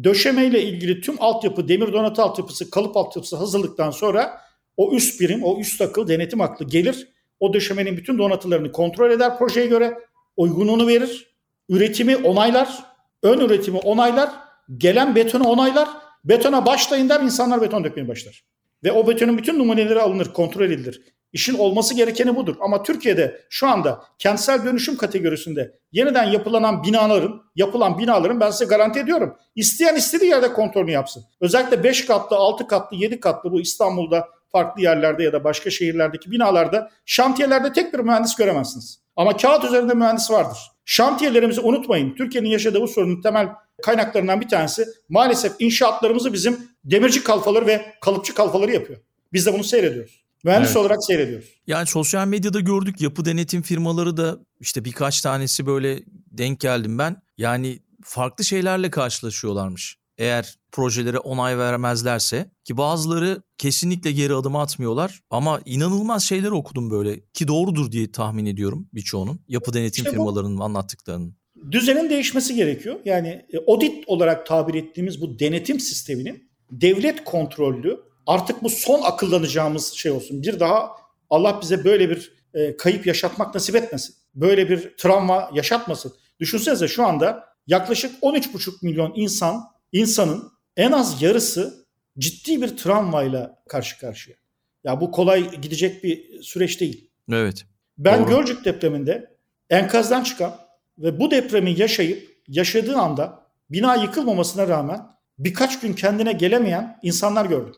Döşeme 0.04 0.46
ile 0.46 0.64
ilgili 0.64 1.02
tüm 1.02 1.16
altyapı, 1.20 1.68
demir 1.68 1.94
donatı 1.94 2.22
altyapısı, 2.22 2.70
kalıp 2.70 2.98
altyapısı 2.98 3.36
hazırlıktan 3.36 3.92
sonra 3.92 4.42
o 4.78 4.92
üst 4.92 5.22
birim, 5.22 5.44
o 5.44 5.60
üst 5.60 5.82
akıl, 5.82 6.08
denetim 6.08 6.42
aklı 6.42 6.68
gelir. 6.68 7.08
O 7.40 7.54
döşemenin 7.54 7.98
bütün 7.98 8.18
donatılarını 8.18 8.72
kontrol 8.72 9.12
eder 9.12 9.38
projeye 9.38 9.68
göre. 9.68 9.98
Uygunluğunu 10.38 10.88
verir. 10.88 11.36
Üretimi 11.70 12.18
onaylar. 12.18 12.84
Ön 13.24 13.40
üretimi 13.40 13.78
onaylar. 13.78 14.30
Gelen 14.78 15.16
betonu 15.16 15.44
onaylar. 15.48 15.90
Betona 16.24 16.66
başlayın 16.66 17.10
der 17.10 17.22
insanlar 17.22 17.62
beton 17.62 17.84
dökmeye 17.84 18.08
başlar. 18.08 18.44
Ve 18.84 18.92
o 18.92 19.08
betonun 19.08 19.38
bütün 19.38 19.60
numuneleri 19.60 20.02
alınır, 20.02 20.34
kontrol 20.34 20.66
edilir. 20.66 21.02
İşin 21.34 21.58
olması 21.58 21.94
gerekeni 21.94 22.36
budur. 22.36 22.56
Ama 22.60 22.84
Türkiye'de 22.84 23.42
şu 23.50 23.68
anda 23.68 24.04
kentsel 24.20 24.66
dönüşüm 24.66 24.98
kategorisinde 24.98 25.80
yeniden 25.92 26.24
yapılanan 26.24 26.84
binaların, 26.84 27.42
yapılan 27.56 27.98
binaların 27.98 28.40
ben 28.40 28.52
size 28.52 28.66
garanti 28.66 29.00
ediyorum. 29.00 29.36
İsteyen 29.56 29.96
istediği 29.96 30.30
yerde 30.30 30.54
kontrolünü 30.54 30.92
yapsın. 30.92 31.24
Özellikle 31.42 31.84
5 31.84 32.06
katlı, 32.06 32.36
6 32.36 32.68
katlı, 32.68 32.98
7 32.98 33.20
katlı 33.20 33.52
bu 33.52 33.62
İstanbul'da 33.62 34.28
farklı 34.52 34.82
yerlerde 34.82 35.24
ya 35.24 35.34
da 35.34 35.44
başka 35.44 35.70
şehirlerdeki 35.70 36.32
binalarda 36.32 36.92
şantiyelerde 37.06 37.74
tek 37.74 37.94
bir 37.94 38.00
mühendis 38.00 38.36
göremezsiniz. 38.36 39.00
Ama 39.16 39.38
kağıt 39.38 39.64
üzerinde 39.64 39.94
mühendis 39.94 40.32
vardır. 40.32 40.58
Şantiyelerimizi 40.86 41.62
unutmayın. 41.62 42.16
Türkiye'nin 42.16 42.50
yaşadığı 42.50 42.82
bu 42.82 42.88
sorunun 42.88 43.22
temel 43.22 43.50
kaynaklarından 43.84 44.42
bir 44.42 44.48
tanesi 44.48 44.86
maalesef 45.10 45.52
inşaatlarımızı 45.60 46.34
bizim 46.34 46.60
demirci 46.84 47.24
kalfaları 47.24 47.68
ve 47.68 47.86
kalıpçı 48.02 48.34
kalfaları 48.34 48.72
yapıyor. 48.72 49.00
Biz 49.34 49.46
de 49.46 49.54
bunu 49.54 49.64
seyrediyoruz. 49.64 50.25
Mühendis 50.46 50.68
evet. 50.68 50.78
olarak 50.78 51.04
seyrediyoruz. 51.04 51.46
Yani 51.68 51.88
sosyal 51.88 52.28
medyada 52.28 52.60
gördük 52.60 53.02
yapı 53.02 53.26
denetim 53.26 53.62
firmaları 53.62 54.18
da 54.18 54.40
işte 54.60 54.86
birkaç 54.86 55.22
tanesi 55.22 55.66
böyle 55.66 56.04
denk 56.32 56.60
geldim 56.60 56.98
ben. 56.98 57.16
Yani 57.38 57.80
farklı 58.04 58.44
şeylerle 58.44 58.90
karşılaşıyorlarmış. 58.90 59.98
Eğer 60.18 60.56
projelere 60.72 61.20
onay 61.20 61.58
vermezlerse 61.58 62.52
ki 62.64 62.78
bazıları 62.78 63.42
kesinlikle 63.58 64.12
geri 64.12 64.34
adım 64.34 64.56
atmıyorlar 64.56 65.22
ama 65.30 65.62
inanılmaz 65.66 66.24
şeyler 66.24 66.52
okudum 66.52 66.92
böyle 66.92 67.20
ki 67.34 67.48
doğrudur 67.48 67.92
diye 67.92 68.12
tahmin 68.12 68.46
ediyorum 68.46 68.90
birçoğunun 68.94 69.40
yapı 69.48 69.74
denetim 69.74 70.06
işte 70.06 70.12
firmalarının 70.12 70.60
anlattıklarının. 70.60 71.36
Düzenin 71.72 72.10
değişmesi 72.10 72.56
gerekiyor. 72.56 73.00
Yani 73.06 73.46
e, 73.54 73.58
audit 73.68 74.04
olarak 74.08 74.46
tabir 74.46 74.74
ettiğimiz 74.74 75.22
bu 75.22 75.40
denetim 75.40 75.80
sisteminin 75.80 76.50
devlet 76.72 77.24
kontrollü 77.24 78.00
artık 78.28 78.64
bu 78.64 78.70
son 78.70 79.02
akıllanacağımız 79.02 79.94
şey 79.94 80.12
olsun. 80.12 80.44
Bir 80.44 80.60
daha 80.60 80.92
Allah 81.30 81.60
bize 81.62 81.84
böyle 81.84 82.10
bir 82.10 82.34
e, 82.54 82.78
kayıp 82.78 83.08
yaşatmak 83.08 83.56
nasip 83.56 83.76
etmesin. 83.76 84.16
Böyle 84.36 84.70
bir 84.70 84.98
travma 84.98 85.50
yaşatmasın. 85.54 86.14
Düşünsenize 86.40 86.88
şu 86.88 87.06
anda 87.08 87.44
yaklaşık 87.68 88.24
13,5 88.24 88.72
milyon 88.82 89.14
insan 89.16 89.64
insanın 89.92 90.52
en 90.78 90.92
az 90.92 91.22
yarısı 91.22 91.86
ciddi 92.20 92.62
bir 92.62 92.78
travmayla 92.78 93.64
karşı 93.68 94.00
karşıya. 94.00 94.38
Ya 94.84 95.02
bu 95.02 95.12
kolay 95.12 95.62
gidecek 95.62 96.04
bir 96.04 96.42
süreç 96.42 96.82
değil. 96.82 97.10
Evet. 97.32 97.66
Ben 97.98 98.20
Doğru. 98.20 98.30
Gölcük 98.30 98.66
depreminde 98.66 99.36
enkazdan 99.70 100.24
çıkan 100.24 100.56
ve 100.98 101.20
bu 101.20 101.32
depremi 101.32 101.80
yaşayıp 101.80 102.36
yaşadığı 102.48 102.98
anda 102.98 103.46
bina 103.70 103.96
yıkılmamasına 103.96 104.68
rağmen 104.68 105.02
birkaç 105.40 105.80
gün 105.80 105.94
kendine 105.94 106.32
gelemeyen 106.32 107.00
insanlar 107.04 107.46
gördüm. 107.46 107.76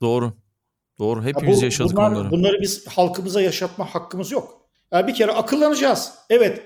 Doğru. 0.00 0.32
Doğru. 0.98 1.20
Ya 1.20 1.26
Hepimiz 1.26 1.60
bu- 1.60 1.64
yaşadık 1.64 1.96
bunlar, 1.96 2.10
onları. 2.12 2.30
Bunları 2.30 2.60
biz 2.60 2.86
halkımıza 2.86 3.40
yaşatma 3.42 3.94
hakkımız 3.94 4.32
yok. 4.32 4.60
Yani 4.92 5.06
bir 5.06 5.14
kere 5.14 5.32
akıllanacağız. 5.32 6.12
Evet. 6.30 6.62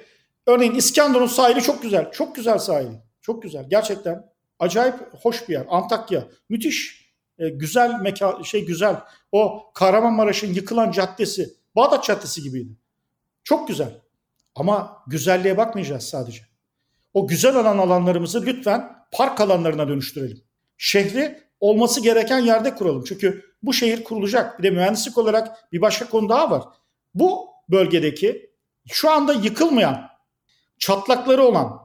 Örneğin 0.46 0.74
İskenderun 0.74 1.26
sahili 1.26 1.62
çok 1.62 1.82
güzel. 1.82 2.12
Çok 2.12 2.34
güzel 2.36 2.58
sahili. 2.58 3.02
Çok 3.20 3.42
güzel. 3.42 3.66
Gerçekten 3.70 4.24
acayip 4.58 4.94
hoş 5.22 5.48
bir 5.48 5.52
yer. 5.54 5.66
Antakya 5.68 6.28
müthiş. 6.48 7.04
e, 7.38 7.48
güzel 7.48 8.00
mekan 8.00 8.42
şey 8.42 8.66
güzel. 8.66 8.96
O 9.32 9.62
Kahramanmaraş'ın 9.74 10.54
yıkılan 10.54 10.90
caddesi 10.90 11.54
Bağdat 11.76 12.04
Caddesi 12.04 12.42
gibiydi. 12.42 12.72
Çok 13.44 13.68
güzel. 13.68 14.00
Ama 14.54 15.02
güzelliğe 15.06 15.56
bakmayacağız 15.56 16.02
sadece. 16.02 16.40
O 17.14 17.26
güzel 17.26 17.56
alan 17.56 17.78
alanlarımızı 17.78 18.46
lütfen 18.46 18.92
park 19.12 19.40
alanlarına 19.40 19.88
dönüştürelim. 19.88 20.42
Şehri 20.76 21.43
olması 21.60 22.00
gereken 22.00 22.38
yerde 22.38 22.74
kuralım. 22.74 23.04
Çünkü 23.04 23.44
bu 23.62 23.72
şehir 23.72 24.04
kurulacak. 24.04 24.58
Bir 24.58 24.62
de 24.62 24.70
mühendislik 24.70 25.18
olarak 25.18 25.72
bir 25.72 25.80
başka 25.80 26.08
konu 26.08 26.28
daha 26.28 26.50
var. 26.50 26.62
Bu 27.14 27.48
bölgedeki 27.68 28.50
şu 28.88 29.10
anda 29.10 29.32
yıkılmayan, 29.32 30.08
çatlakları 30.78 31.42
olan, 31.42 31.80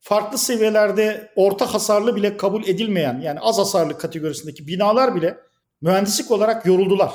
farklı 0.00 0.38
seviyelerde 0.38 1.32
orta 1.36 1.74
hasarlı 1.74 2.16
bile 2.16 2.36
kabul 2.36 2.64
edilmeyen 2.64 3.20
yani 3.20 3.40
az 3.40 3.58
hasarlı 3.58 3.98
kategorisindeki 3.98 4.66
binalar 4.66 5.14
bile 5.14 5.38
mühendislik 5.80 6.30
olarak 6.30 6.66
yoruldular. 6.66 7.12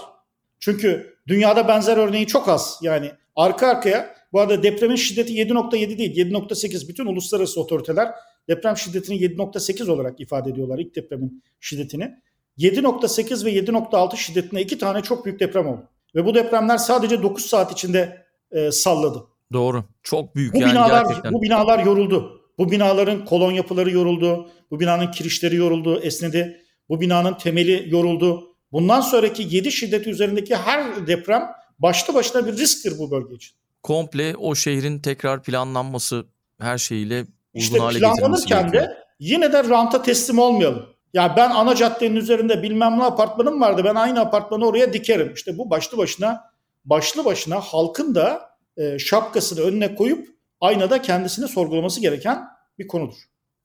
Çünkü 0.59 1.17
dünyada 1.27 1.67
benzer 1.67 1.97
örneği 1.97 2.27
çok 2.27 2.49
az. 2.49 2.79
Yani 2.81 3.11
arka 3.35 3.67
arkaya 3.67 4.15
bu 4.33 4.39
arada 4.39 4.63
depremin 4.63 4.95
şiddeti 4.95 5.33
7.7 5.33 5.97
değil 5.97 6.31
7.8 6.31 6.87
bütün 6.87 7.05
uluslararası 7.05 7.61
otoriteler 7.61 8.11
deprem 8.47 8.77
şiddetini 8.77 9.17
7.8 9.17 9.91
olarak 9.91 10.19
ifade 10.19 10.49
ediyorlar 10.49 10.79
ilk 10.79 10.95
depremin 10.95 11.43
şiddetini. 11.59 12.11
7.8 12.57 13.45
ve 13.45 13.53
7.6 13.53 14.17
şiddetinde 14.17 14.61
iki 14.61 14.77
tane 14.77 15.01
çok 15.01 15.25
büyük 15.25 15.39
deprem 15.39 15.67
oldu. 15.67 15.89
Ve 16.15 16.25
bu 16.25 16.35
depremler 16.35 16.77
sadece 16.77 17.23
9 17.23 17.45
saat 17.45 17.71
içinde 17.71 18.25
e, 18.51 18.71
salladı. 18.71 19.23
Doğru. 19.53 19.83
Çok 20.03 20.35
büyük 20.35 20.53
Bu 20.53 20.59
yani 20.59 20.71
binalar 20.71 21.05
gerçekten. 21.05 21.33
bu 21.33 21.41
binalar 21.41 21.85
yoruldu. 21.85 22.41
Bu 22.57 22.71
binaların 22.71 23.25
kolon 23.25 23.51
yapıları 23.51 23.91
yoruldu. 23.91 24.49
Bu 24.71 24.79
binanın 24.79 25.11
kirişleri 25.11 25.55
yoruldu, 25.55 25.99
esnedi. 25.99 26.61
Bu 26.89 27.01
binanın 27.01 27.33
temeli 27.33 27.85
yoruldu. 27.89 28.43
Bundan 28.71 29.01
sonraki 29.01 29.55
7 29.55 29.71
şiddeti 29.71 30.09
üzerindeki 30.09 30.55
her 30.55 31.07
deprem 31.07 31.49
başlı 31.79 32.13
başına 32.13 32.47
bir 32.47 32.57
risktir 32.57 32.93
bu 32.99 33.11
bölge 33.11 33.35
için. 33.35 33.55
Komple 33.83 34.35
o 34.35 34.55
şehrin 34.55 34.99
tekrar 34.99 35.43
planlanması 35.43 36.25
her 36.59 36.77
şeyiyle 36.77 37.25
İşte 37.53 37.79
hale 37.79 37.99
planlanırken 37.99 38.73
de 38.73 38.97
yine 39.19 39.53
de 39.53 39.63
ranta 39.69 40.01
teslim 40.01 40.39
olmayalım. 40.39 40.85
Ya 41.13 41.33
ben 41.37 41.49
ana 41.49 41.75
caddenin 41.75 42.15
üzerinde 42.15 42.63
bilmem 42.63 42.99
ne 42.99 43.03
apartmanım 43.03 43.61
vardı. 43.61 43.81
Ben 43.85 43.95
aynı 43.95 44.19
apartmanı 44.19 44.65
oraya 44.67 44.93
dikerim. 44.93 45.33
İşte 45.33 45.57
bu 45.57 45.69
başlı 45.69 45.97
başına 45.97 46.53
başlı 46.85 47.25
başına 47.25 47.59
halkın 47.59 48.15
da 48.15 48.49
e, 48.77 48.99
şapkasını 48.99 49.59
önüne 49.59 49.95
koyup 49.95 50.27
aynada 50.61 51.01
kendisini 51.01 51.47
sorgulaması 51.47 52.01
gereken 52.01 52.47
bir 52.79 52.87
konudur. 52.87 53.17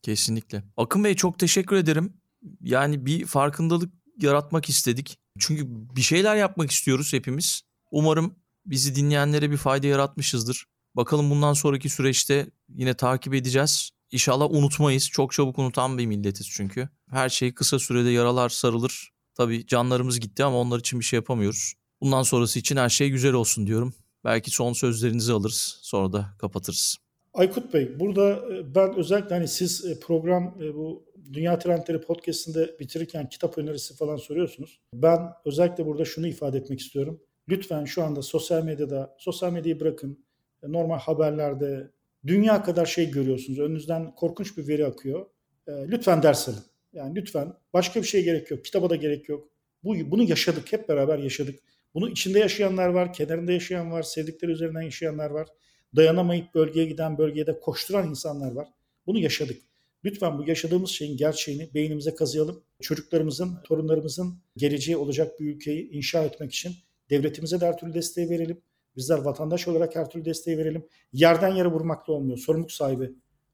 Kesinlikle. 0.02 0.62
Akın 0.76 1.04
Bey 1.04 1.14
çok 1.14 1.38
teşekkür 1.38 1.76
ederim. 1.76 2.12
Yani 2.60 3.06
bir 3.06 3.26
farkındalık 3.26 3.92
yaratmak 4.20 4.68
istedik. 4.68 5.18
Çünkü 5.38 5.64
bir 5.68 6.02
şeyler 6.02 6.36
yapmak 6.36 6.70
istiyoruz 6.70 7.12
hepimiz. 7.12 7.62
Umarım 7.90 8.34
bizi 8.66 8.94
dinleyenlere 8.94 9.50
bir 9.50 9.56
fayda 9.56 9.86
yaratmışızdır. 9.86 10.64
Bakalım 10.94 11.30
bundan 11.30 11.52
sonraki 11.52 11.88
süreçte 11.88 12.46
yine 12.74 12.94
takip 12.94 13.34
edeceğiz. 13.34 13.90
İnşallah 14.10 14.50
unutmayız. 14.50 15.08
Çok 15.08 15.32
çabuk 15.32 15.58
unutan 15.58 15.98
bir 15.98 16.06
milletiz 16.06 16.48
çünkü. 16.50 16.88
Her 17.10 17.28
şey 17.28 17.54
kısa 17.54 17.78
sürede 17.78 18.10
yaralar 18.10 18.48
sarılır. 18.48 19.10
Tabii 19.34 19.66
canlarımız 19.66 20.20
gitti 20.20 20.44
ama 20.44 20.58
onlar 20.58 20.78
için 20.78 21.00
bir 21.00 21.04
şey 21.04 21.16
yapamıyoruz. 21.16 21.72
Bundan 22.00 22.22
sonrası 22.22 22.58
için 22.58 22.76
her 22.76 22.88
şey 22.88 23.10
güzel 23.10 23.32
olsun 23.32 23.66
diyorum. 23.66 23.94
Belki 24.24 24.50
son 24.50 24.72
sözlerinizi 24.72 25.32
alırız. 25.32 25.78
Sonra 25.82 26.12
da 26.12 26.26
kapatırız. 26.38 26.96
Aykut 27.34 27.74
Bey 27.74 28.00
burada 28.00 28.30
e, 28.30 28.74
ben 28.74 28.94
özellikle 28.96 29.34
hani 29.34 29.48
siz 29.48 29.84
e, 29.84 30.00
program 30.00 30.54
e, 30.62 30.74
bu 30.74 31.04
Dünya 31.32 31.58
Trendleri 31.58 32.00
podcast'inde 32.00 32.76
bitirirken 32.80 33.28
kitap 33.28 33.58
önerisi 33.58 33.96
falan 33.96 34.16
soruyorsunuz. 34.16 34.80
Ben 34.94 35.32
özellikle 35.44 35.86
burada 35.86 36.04
şunu 36.04 36.26
ifade 36.26 36.58
etmek 36.58 36.80
istiyorum. 36.80 37.20
Lütfen 37.48 37.84
şu 37.84 38.02
anda 38.02 38.22
sosyal 38.22 38.64
medyada, 38.64 39.16
sosyal 39.18 39.52
medyayı 39.52 39.80
bırakın. 39.80 40.24
Normal 40.62 40.98
haberlerde 40.98 41.90
dünya 42.26 42.62
kadar 42.62 42.86
şey 42.86 43.10
görüyorsunuz. 43.10 43.58
Önünüzden 43.58 44.14
korkunç 44.14 44.56
bir 44.56 44.68
veri 44.68 44.86
akıyor. 44.86 45.26
E, 45.66 45.72
Lütfen 45.72 46.22
ders 46.22 46.48
alın. 46.48 46.64
Yani 46.92 47.14
lütfen 47.14 47.52
başka 47.72 48.02
bir 48.02 48.06
şeye 48.06 48.22
gerek 48.24 48.50
yok. 48.50 48.64
Kitaba 48.64 48.90
da 48.90 48.96
gerek 48.96 49.28
yok. 49.28 49.48
Bu, 49.84 50.10
bunu 50.10 50.22
yaşadık. 50.22 50.72
Hep 50.72 50.88
beraber 50.88 51.18
yaşadık. 51.18 51.60
Bunu 51.94 52.10
içinde 52.10 52.38
yaşayanlar 52.38 52.88
var, 52.88 53.12
kenarında 53.12 53.52
yaşayan 53.52 53.92
var, 53.92 54.02
sevdikleri 54.02 54.50
üzerinden 54.52 54.82
yaşayanlar 54.82 55.30
var 55.30 55.48
dayanamayıp 55.96 56.54
bölgeye 56.54 56.86
giden 56.86 57.18
bölgeye 57.18 57.46
de 57.46 57.60
koşturan 57.60 58.08
insanlar 58.08 58.52
var. 58.52 58.68
Bunu 59.06 59.18
yaşadık. 59.18 59.62
Lütfen 60.04 60.38
bu 60.38 60.48
yaşadığımız 60.48 60.90
şeyin 60.90 61.16
gerçeğini 61.16 61.74
beynimize 61.74 62.14
kazıyalım. 62.14 62.62
Çocuklarımızın, 62.80 63.62
torunlarımızın 63.64 64.38
geleceği 64.56 64.96
olacak 64.96 65.40
bir 65.40 65.54
ülkeyi 65.54 65.90
inşa 65.90 66.24
etmek 66.24 66.52
için 66.52 66.72
devletimize 67.10 67.60
de 67.60 67.66
her 67.66 67.78
türlü 67.78 67.94
desteği 67.94 68.30
verelim. 68.30 68.60
Bizler 68.98 69.18
vatandaş 69.18 69.68
olarak 69.68 69.96
her 69.96 70.10
türlü 70.10 70.24
desteği 70.24 70.58
verelim. 70.58 70.86
Yerden 71.12 71.54
yere 71.54 71.68
vurmakla 71.68 72.12
olmuyor. 72.12 72.38
Sorumluluk 72.38 72.72
sahibi 72.72 73.12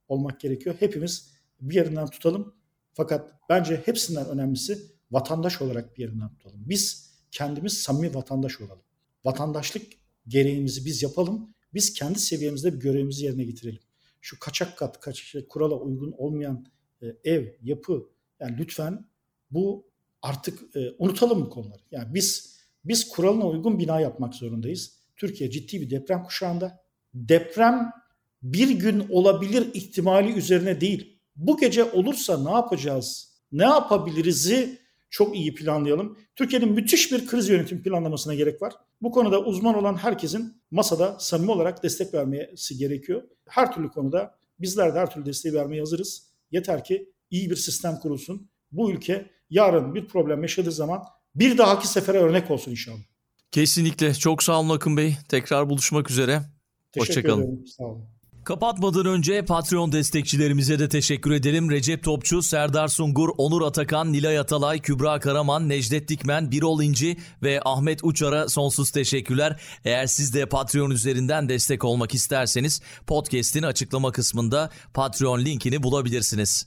olmak 0.09 0.40
gerekiyor. 0.40 0.76
Hepimiz 0.78 1.33
bir 1.61 1.74
yerinden 1.74 2.07
tutalım. 2.07 2.54
Fakat 2.94 3.33
bence 3.48 3.83
hepsinden 3.85 4.26
önemlisi 4.26 4.78
vatandaş 5.11 5.62
olarak 5.62 5.96
bir 5.96 6.02
yerinden 6.02 6.28
tutalım. 6.28 6.61
Biz 6.68 7.11
kendimiz 7.30 7.83
samimi 7.83 8.14
vatandaş 8.14 8.61
olalım. 8.61 8.83
Vatandaşlık 9.24 9.87
gereğimizi 10.28 10.85
biz 10.85 11.02
yapalım 11.02 11.54
biz 11.74 11.92
kendi 11.92 12.18
seviyemizde 12.18 12.74
bir 12.74 12.80
görevimizi 12.80 13.24
yerine 13.24 13.44
getirelim. 13.44 13.80
Şu 14.20 14.38
kaçak 14.38 14.78
kat, 14.78 15.00
kaç, 15.00 15.35
kurala 15.48 15.74
uygun 15.74 16.12
olmayan 16.12 16.66
e, 17.02 17.07
ev, 17.24 17.46
yapı 17.62 18.09
yani 18.40 18.57
lütfen 18.59 19.09
bu 19.50 19.87
artık 20.22 20.76
e, 20.76 20.94
unutalım 20.98 21.46
bu 21.46 21.50
konuları. 21.50 21.83
Yani 21.90 22.14
biz 22.14 22.54
biz 22.85 23.09
kuralına 23.09 23.46
uygun 23.46 23.78
bina 23.78 24.00
yapmak 24.00 24.35
zorundayız. 24.35 25.04
Türkiye 25.16 25.50
ciddi 25.50 25.81
bir 25.81 25.90
deprem 25.90 26.24
kuşağında. 26.24 26.81
Deprem 27.14 27.92
bir 28.42 28.70
gün 28.70 29.07
olabilir 29.11 29.74
ihtimali 29.74 30.33
üzerine 30.33 30.81
değil. 30.81 31.18
Bu 31.37 31.57
gece 31.57 31.85
olursa 31.85 32.44
ne 32.44 32.50
yapacağız? 32.50 33.35
Ne 33.53 33.64
yapabiliriz'i 33.64 34.79
çok 35.11 35.37
iyi 35.37 35.55
planlayalım. 35.55 36.18
Türkiye'nin 36.37 36.72
müthiş 36.72 37.12
bir 37.12 37.27
kriz 37.27 37.48
yönetim 37.48 37.83
planlamasına 37.83 38.35
gerek 38.35 38.62
var. 38.62 38.72
Bu 39.03 39.11
konuda 39.11 39.40
uzman 39.40 39.74
olan 39.74 39.96
herkesin 39.96 40.62
masada 40.70 41.16
samimi 41.18 41.50
olarak 41.50 41.83
destek 41.83 42.14
vermesi 42.14 42.79
gerekiyor. 42.79 43.22
Her 43.48 43.74
türlü 43.74 43.90
konuda 43.90 44.35
bizler 44.61 44.94
de 44.94 44.98
her 44.98 45.11
türlü 45.11 45.27
desteği 45.27 45.55
vermeye 45.55 45.81
hazırız. 45.81 46.27
Yeter 46.50 46.85
ki 46.85 47.12
iyi 47.31 47.50
bir 47.50 47.57
sistem 47.57 47.98
kurulsun. 47.98 48.48
Bu 48.72 48.90
ülke 48.90 49.31
yarın 49.50 49.94
bir 49.94 50.07
problem 50.07 50.42
yaşadığı 50.42 50.72
zaman 50.72 51.03
bir 51.35 51.59
dahaki 51.59 51.88
sefere 51.88 52.18
örnek 52.18 52.50
olsun 52.50 52.70
inşallah. 52.70 53.13
Kesinlikle. 53.55 54.14
Çok 54.14 54.43
sağ 54.43 54.61
olun 54.61 54.77
Akın 54.77 54.97
Bey. 54.97 55.17
Tekrar 55.29 55.69
buluşmak 55.69 56.11
üzere. 56.11 56.43
Teşekkür 56.93 57.01
Hoşçakalın. 57.01 57.43
ederim. 57.43 57.67
Sağ 57.67 57.85
olun. 57.85 58.05
Kapatmadan 58.45 59.07
önce 59.07 59.45
Patreon 59.45 59.93
destekçilerimize 59.93 60.78
de 60.78 60.89
teşekkür 60.89 61.31
edelim. 61.31 61.70
Recep 61.70 62.05
Topçu, 62.05 62.43
Serdar 62.43 62.89
Sungur, 62.89 63.28
Onur 63.39 63.62
Atakan, 63.62 64.12
Nilay 64.12 64.39
Atalay, 64.39 64.81
Kübra 64.81 65.20
Karaman, 65.20 65.68
Necdet 65.68 66.09
Dikmen, 66.09 66.51
Birol 66.51 66.83
İnci 66.83 67.16
ve 67.43 67.61
Ahmet 67.64 68.05
Uçar'a 68.05 68.49
sonsuz 68.49 68.91
teşekkürler. 68.91 69.61
Eğer 69.85 70.07
siz 70.07 70.35
de 70.35 70.47
Patreon 70.47 70.91
üzerinden 70.91 71.49
destek 71.49 71.85
olmak 71.85 72.14
isterseniz 72.14 72.81
podcast'in 73.07 73.62
açıklama 73.62 74.12
kısmında 74.12 74.70
Patreon 74.95 75.45
linkini 75.45 75.83
bulabilirsiniz. 75.83 76.66